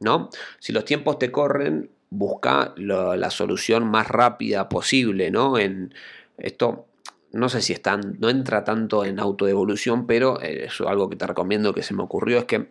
¿no? 0.00 0.30
Si 0.60 0.72
los 0.72 0.84
tiempos 0.84 1.18
te 1.18 1.32
corren, 1.32 1.90
busca 2.10 2.74
la 2.76 3.30
solución 3.30 3.86
más 3.90 4.06
rápida 4.06 4.68
posible, 4.68 5.30
¿no? 5.30 5.58
En, 5.58 5.92
esto 6.38 6.86
no 7.34 7.48
sé 7.48 7.62
si 7.62 7.72
están, 7.72 8.16
no 8.20 8.30
entra 8.30 8.62
tanto 8.62 9.04
en 9.04 9.18
autoevolución, 9.18 10.06
pero 10.06 10.40
eh, 10.40 10.66
es 10.66 10.80
algo 10.80 11.10
que 11.10 11.16
te 11.16 11.26
recomiendo 11.26 11.74
que 11.74 11.82
se 11.82 11.92
me 11.92 12.04
ocurrió, 12.04 12.38
es 12.38 12.44
que, 12.44 12.70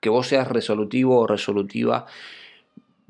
que 0.00 0.08
vos 0.08 0.26
seas 0.26 0.48
resolutivo 0.48 1.18
o 1.18 1.26
resolutiva 1.26 2.06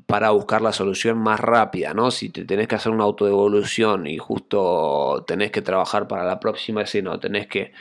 para 0.05 0.31
buscar 0.31 0.61
la 0.61 0.73
solución 0.73 1.17
más 1.17 1.39
rápida, 1.39 1.93
¿no? 1.93 2.11
Si 2.11 2.29
te 2.29 2.43
tenés 2.43 2.67
que 2.67 2.75
hacer 2.75 2.91
una 2.91 3.05
autoevolución 3.05 4.07
y 4.07 4.17
justo 4.17 5.23
tenés 5.25 5.51
que 5.51 5.61
trabajar 5.61 6.09
para 6.09 6.25
la 6.25 6.41
próxima 6.41 6.81
escena 6.81 7.11
o 7.11 7.19
tenés 7.19 7.47
que 7.47 7.71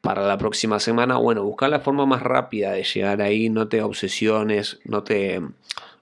para 0.00 0.26
la 0.26 0.38
próxima 0.38 0.80
semana, 0.80 1.18
bueno, 1.18 1.44
buscar 1.44 1.68
la 1.68 1.80
forma 1.80 2.06
más 2.06 2.22
rápida 2.22 2.72
de 2.72 2.84
llegar 2.84 3.20
ahí, 3.20 3.50
no 3.50 3.68
te 3.68 3.82
obsesiones, 3.82 4.78
no 4.84 5.02
te 5.02 5.42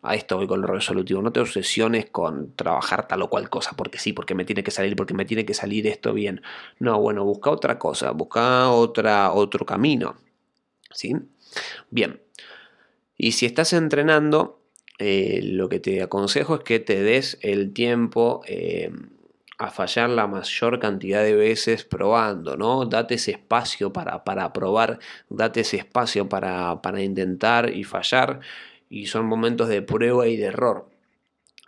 a 0.07 0.14
esto 0.14 0.37
voy 0.37 0.47
con 0.47 0.61
lo 0.61 0.69
resolutivo. 0.69 1.23
No 1.23 1.33
te 1.33 1.40
obsesiones 1.40 2.07
con 2.11 2.55
trabajar 2.55 3.09
tal 3.09 3.23
o 3.23 3.31
cual 3.31 3.51
cosa, 3.51 3.73
porque 3.77 3.99
sí, 3.99 4.12
porque 4.12 4.35
me 4.35 4.45
tiene 4.45 4.62
que 4.62 4.71
salir, 4.71 4.97
porque 4.97 5.14
me 5.14 5.25
tiene 5.25 5.45
que 5.45 5.55
salir 5.55 5.87
esto 5.87 6.12
bien. 6.12 6.42
No, 6.79 7.01
bueno, 7.01 7.25
busca 7.25 7.51
otra 7.51 7.79
cosa, 7.79 8.12
busca 8.12 8.71
otra, 8.71 9.33
otro 9.33 9.66
camino. 9.66 10.16
¿Sí? 10.92 11.14
Bien. 11.90 12.21
Y 13.16 13.33
si 13.33 13.47
estás 13.47 13.73
entrenando, 13.73 14.61
eh, 14.99 15.40
lo 15.42 15.69
que 15.69 15.81
te 15.81 16.03
aconsejo 16.03 16.57
es 16.57 16.61
que 16.62 16.81
te 16.81 17.03
des 17.03 17.38
el 17.42 17.73
tiempo 17.73 18.42
eh, 18.47 18.90
a 19.59 19.71
fallar 19.71 20.11
la 20.11 20.27
mayor 20.27 20.79
cantidad 20.79 21.23
de 21.23 21.35
veces 21.35 21.85
probando, 21.85 22.57
¿no? 22.57 22.85
Date 22.85 23.14
ese 23.14 23.33
espacio 23.33 23.92
para, 23.92 24.25
para 24.25 24.53
probar, 24.53 24.99
date 25.31 25.61
ese 25.61 25.79
espacio 25.79 26.29
para, 26.29 26.83
para 26.83 27.03
intentar 27.03 27.75
y 27.75 27.85
fallar 27.85 28.40
y 28.88 29.07
son 29.07 29.27
momentos 29.27 29.68
de 29.68 29.83
prueba 29.83 30.27
y 30.29 30.37
de 30.37 30.46
error. 30.46 30.88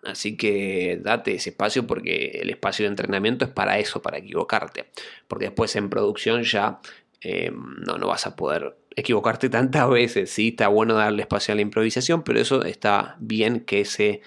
Así 0.05 0.37
que 0.37 1.01
date 1.03 1.35
ese 1.35 1.51
espacio 1.51 1.87
porque 1.87 2.41
el 2.43 2.51
espacio 2.51 2.85
de 2.85 2.91
entrenamiento 2.91 3.45
es 3.45 3.51
para 3.51 3.79
eso, 3.79 4.01
para 4.01 4.19
equivocarte. 4.19 4.87
Porque 5.27 5.47
después 5.47 5.75
en 5.77 5.91
producción 5.91 6.43
ya 6.45 6.81
eh, 7.21 7.51
no, 7.53 7.99
no 7.99 8.07
vas 8.07 8.27
a 8.27 8.37
poder 8.37 8.77
equivocarte 8.95 9.49
tantas 9.51 9.89
veces. 9.91 10.31
Sí, 10.31 10.49
está 10.49 10.69
bueno 10.69 10.95
darle 10.95 11.23
espacio 11.23 11.53
a 11.53 11.57
la 11.57 11.63
improvisación, 11.63 12.23
pero 12.23 12.41
eso 12.41 12.65
está 12.65 13.17
bien 13.19 13.61
que 13.61 13.85
se 13.85 14.23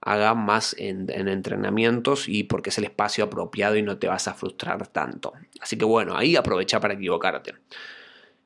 haga 0.00 0.34
más 0.34 0.76
en, 0.78 1.10
en, 1.10 1.26
entrenamientos 1.26 2.28
y 2.28 2.44
porque 2.44 2.70
es 2.70 2.78
el 2.78 2.84
espacio 2.84 3.24
apropiado 3.24 3.76
y 3.76 3.82
no 3.82 3.98
te 3.98 4.06
vas 4.06 4.28
a 4.28 4.34
frustrar 4.34 4.86
tanto. 4.86 5.32
Así 5.60 5.76
que 5.76 5.84
bueno, 5.84 6.16
ahí 6.16 6.36
aprovecha 6.36 6.78
para 6.80 6.94
equivocarte. 6.94 7.54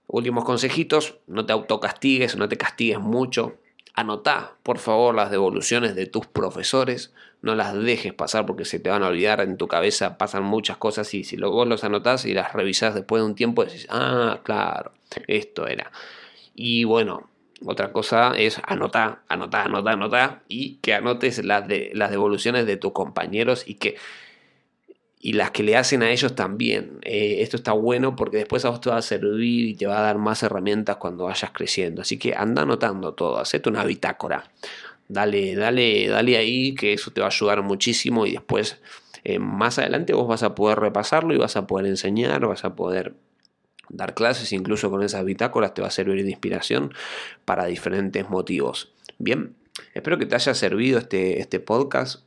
Últimos 0.06 0.44
consejitos, 0.44 1.18
no 1.26 1.46
te 1.46 1.52
autocastigues, 1.52 2.36
no 2.36 2.48
te 2.48 2.56
castigues 2.56 2.98
mucho. 2.98 3.58
Anotá, 3.94 4.56
por 4.62 4.78
favor, 4.78 5.14
las 5.14 5.30
devoluciones 5.30 5.94
de 5.94 6.06
tus 6.06 6.26
profesores. 6.26 7.12
No 7.42 7.54
las 7.54 7.74
dejes 7.74 8.14
pasar 8.14 8.46
porque 8.46 8.64
se 8.64 8.78
te 8.78 8.88
van 8.88 9.02
a 9.02 9.08
olvidar. 9.08 9.40
En 9.40 9.56
tu 9.56 9.68
cabeza 9.68 10.16
pasan 10.16 10.44
muchas 10.44 10.76
cosas 10.76 11.12
y 11.14 11.24
si 11.24 11.36
vos 11.36 11.66
los 11.66 11.84
anotás 11.84 12.24
y 12.24 12.34
las 12.34 12.52
revisás 12.52 12.94
después 12.94 13.20
de 13.20 13.26
un 13.26 13.34
tiempo, 13.34 13.64
decís, 13.64 13.86
ah, 13.90 14.40
claro, 14.44 14.92
esto 15.26 15.66
era. 15.66 15.90
Y 16.54 16.84
bueno, 16.84 17.28
otra 17.64 17.92
cosa 17.92 18.32
es 18.36 18.60
anotar, 18.66 19.20
anotar, 19.28 19.66
anotar, 19.66 19.94
anotar 19.94 20.42
y 20.48 20.76
que 20.76 20.94
anotes 20.94 21.44
las, 21.44 21.66
de, 21.68 21.90
las 21.94 22.10
devoluciones 22.10 22.66
de 22.66 22.76
tus 22.76 22.92
compañeros 22.92 23.64
y 23.66 23.74
que 23.74 23.96
y 25.24 25.34
las 25.34 25.52
que 25.52 25.62
le 25.62 25.76
hacen 25.76 26.02
a 26.02 26.10
ellos 26.10 26.34
también. 26.34 26.98
Eh, 27.02 27.36
esto 27.42 27.56
está 27.56 27.72
bueno 27.72 28.16
porque 28.16 28.38
después 28.38 28.64
a 28.64 28.70
vos 28.70 28.80
te 28.80 28.90
va 28.90 28.96
a 28.96 29.02
servir 29.02 29.68
y 29.68 29.74
te 29.74 29.86
va 29.86 30.00
a 30.00 30.02
dar 30.02 30.18
más 30.18 30.42
herramientas 30.42 30.96
cuando 30.96 31.24
vayas 31.24 31.52
creciendo. 31.52 32.02
Así 32.02 32.18
que 32.18 32.34
anda 32.34 32.62
anotando 32.62 33.14
todo, 33.14 33.38
hacete 33.38 33.68
una 33.68 33.84
bitácora. 33.84 34.50
Dale, 35.06 35.54
dale, 35.54 36.08
dale 36.08 36.36
ahí 36.36 36.74
que 36.74 36.92
eso 36.92 37.12
te 37.12 37.20
va 37.20 37.28
a 37.28 37.30
ayudar 37.30 37.62
muchísimo 37.62 38.26
y 38.26 38.32
después 38.32 38.80
eh, 39.22 39.38
más 39.38 39.78
adelante 39.78 40.12
vos 40.12 40.26
vas 40.26 40.42
a 40.42 40.56
poder 40.56 40.80
repasarlo 40.80 41.32
y 41.32 41.38
vas 41.38 41.54
a 41.54 41.68
poder 41.68 41.86
enseñar, 41.86 42.44
vas 42.44 42.64
a 42.64 42.74
poder 42.74 43.14
dar 43.90 44.14
clases, 44.14 44.52
incluso 44.52 44.90
con 44.90 45.04
esas 45.04 45.24
bitácoras 45.24 45.72
te 45.72 45.82
va 45.82 45.88
a 45.88 45.92
servir 45.92 46.24
de 46.24 46.30
inspiración 46.30 46.92
para 47.44 47.66
diferentes 47.66 48.28
motivos. 48.28 48.92
Bien, 49.18 49.54
espero 49.94 50.18
que 50.18 50.26
te 50.26 50.34
haya 50.34 50.54
servido 50.54 50.98
este, 50.98 51.38
este 51.38 51.60
podcast. 51.60 52.24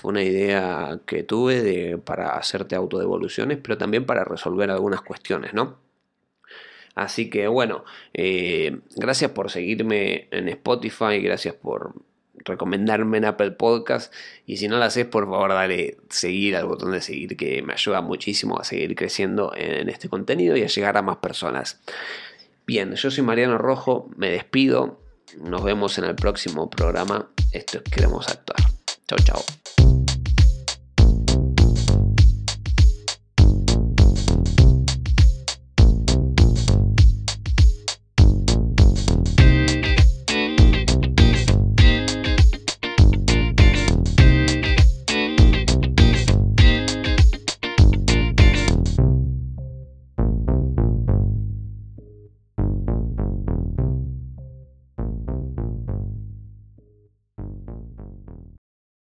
Fue 0.00 0.10
una 0.10 0.22
idea 0.22 1.00
que 1.06 1.22
tuve 1.22 1.98
para 1.98 2.36
hacerte 2.36 2.74
autodevoluciones, 2.74 3.58
pero 3.62 3.78
también 3.78 4.04
para 4.04 4.24
resolver 4.24 4.70
algunas 4.70 5.02
cuestiones, 5.02 5.54
¿no? 5.54 5.78
Así 6.94 7.28
que 7.28 7.48
bueno, 7.48 7.84
eh, 8.12 8.78
gracias 8.96 9.32
por 9.32 9.50
seguirme 9.50 10.28
en 10.30 10.48
Spotify, 10.48 11.20
gracias 11.20 11.54
por 11.54 11.94
recomendarme 12.44 13.18
en 13.18 13.24
Apple 13.24 13.52
Podcast. 13.52 14.12
Y 14.46 14.58
si 14.58 14.68
no 14.68 14.78
lo 14.78 14.84
haces, 14.84 15.06
por 15.06 15.24
favor, 15.24 15.50
dale 15.50 15.96
seguir 16.08 16.56
al 16.56 16.66
botón 16.66 16.92
de 16.92 17.00
seguir, 17.00 17.36
que 17.36 17.62
me 17.62 17.72
ayuda 17.72 18.00
muchísimo 18.00 18.58
a 18.58 18.64
seguir 18.64 18.94
creciendo 18.94 19.52
en 19.56 19.88
este 19.88 20.08
contenido 20.08 20.56
y 20.56 20.62
a 20.62 20.68
llegar 20.68 20.96
a 20.96 21.02
más 21.02 21.16
personas. 21.18 21.80
Bien, 22.66 22.94
yo 22.94 23.10
soy 23.10 23.24
Mariano 23.24 23.58
Rojo, 23.58 24.08
me 24.16 24.30
despido. 24.30 25.00
Nos 25.38 25.64
vemos 25.64 25.98
en 25.98 26.04
el 26.04 26.14
próximo 26.14 26.70
programa. 26.70 27.28
Esto 27.52 27.78
es 27.78 27.84
Queremos 27.84 28.28
Actuar. 28.28 28.60
Chau, 29.06 29.18
chau. 29.18 29.83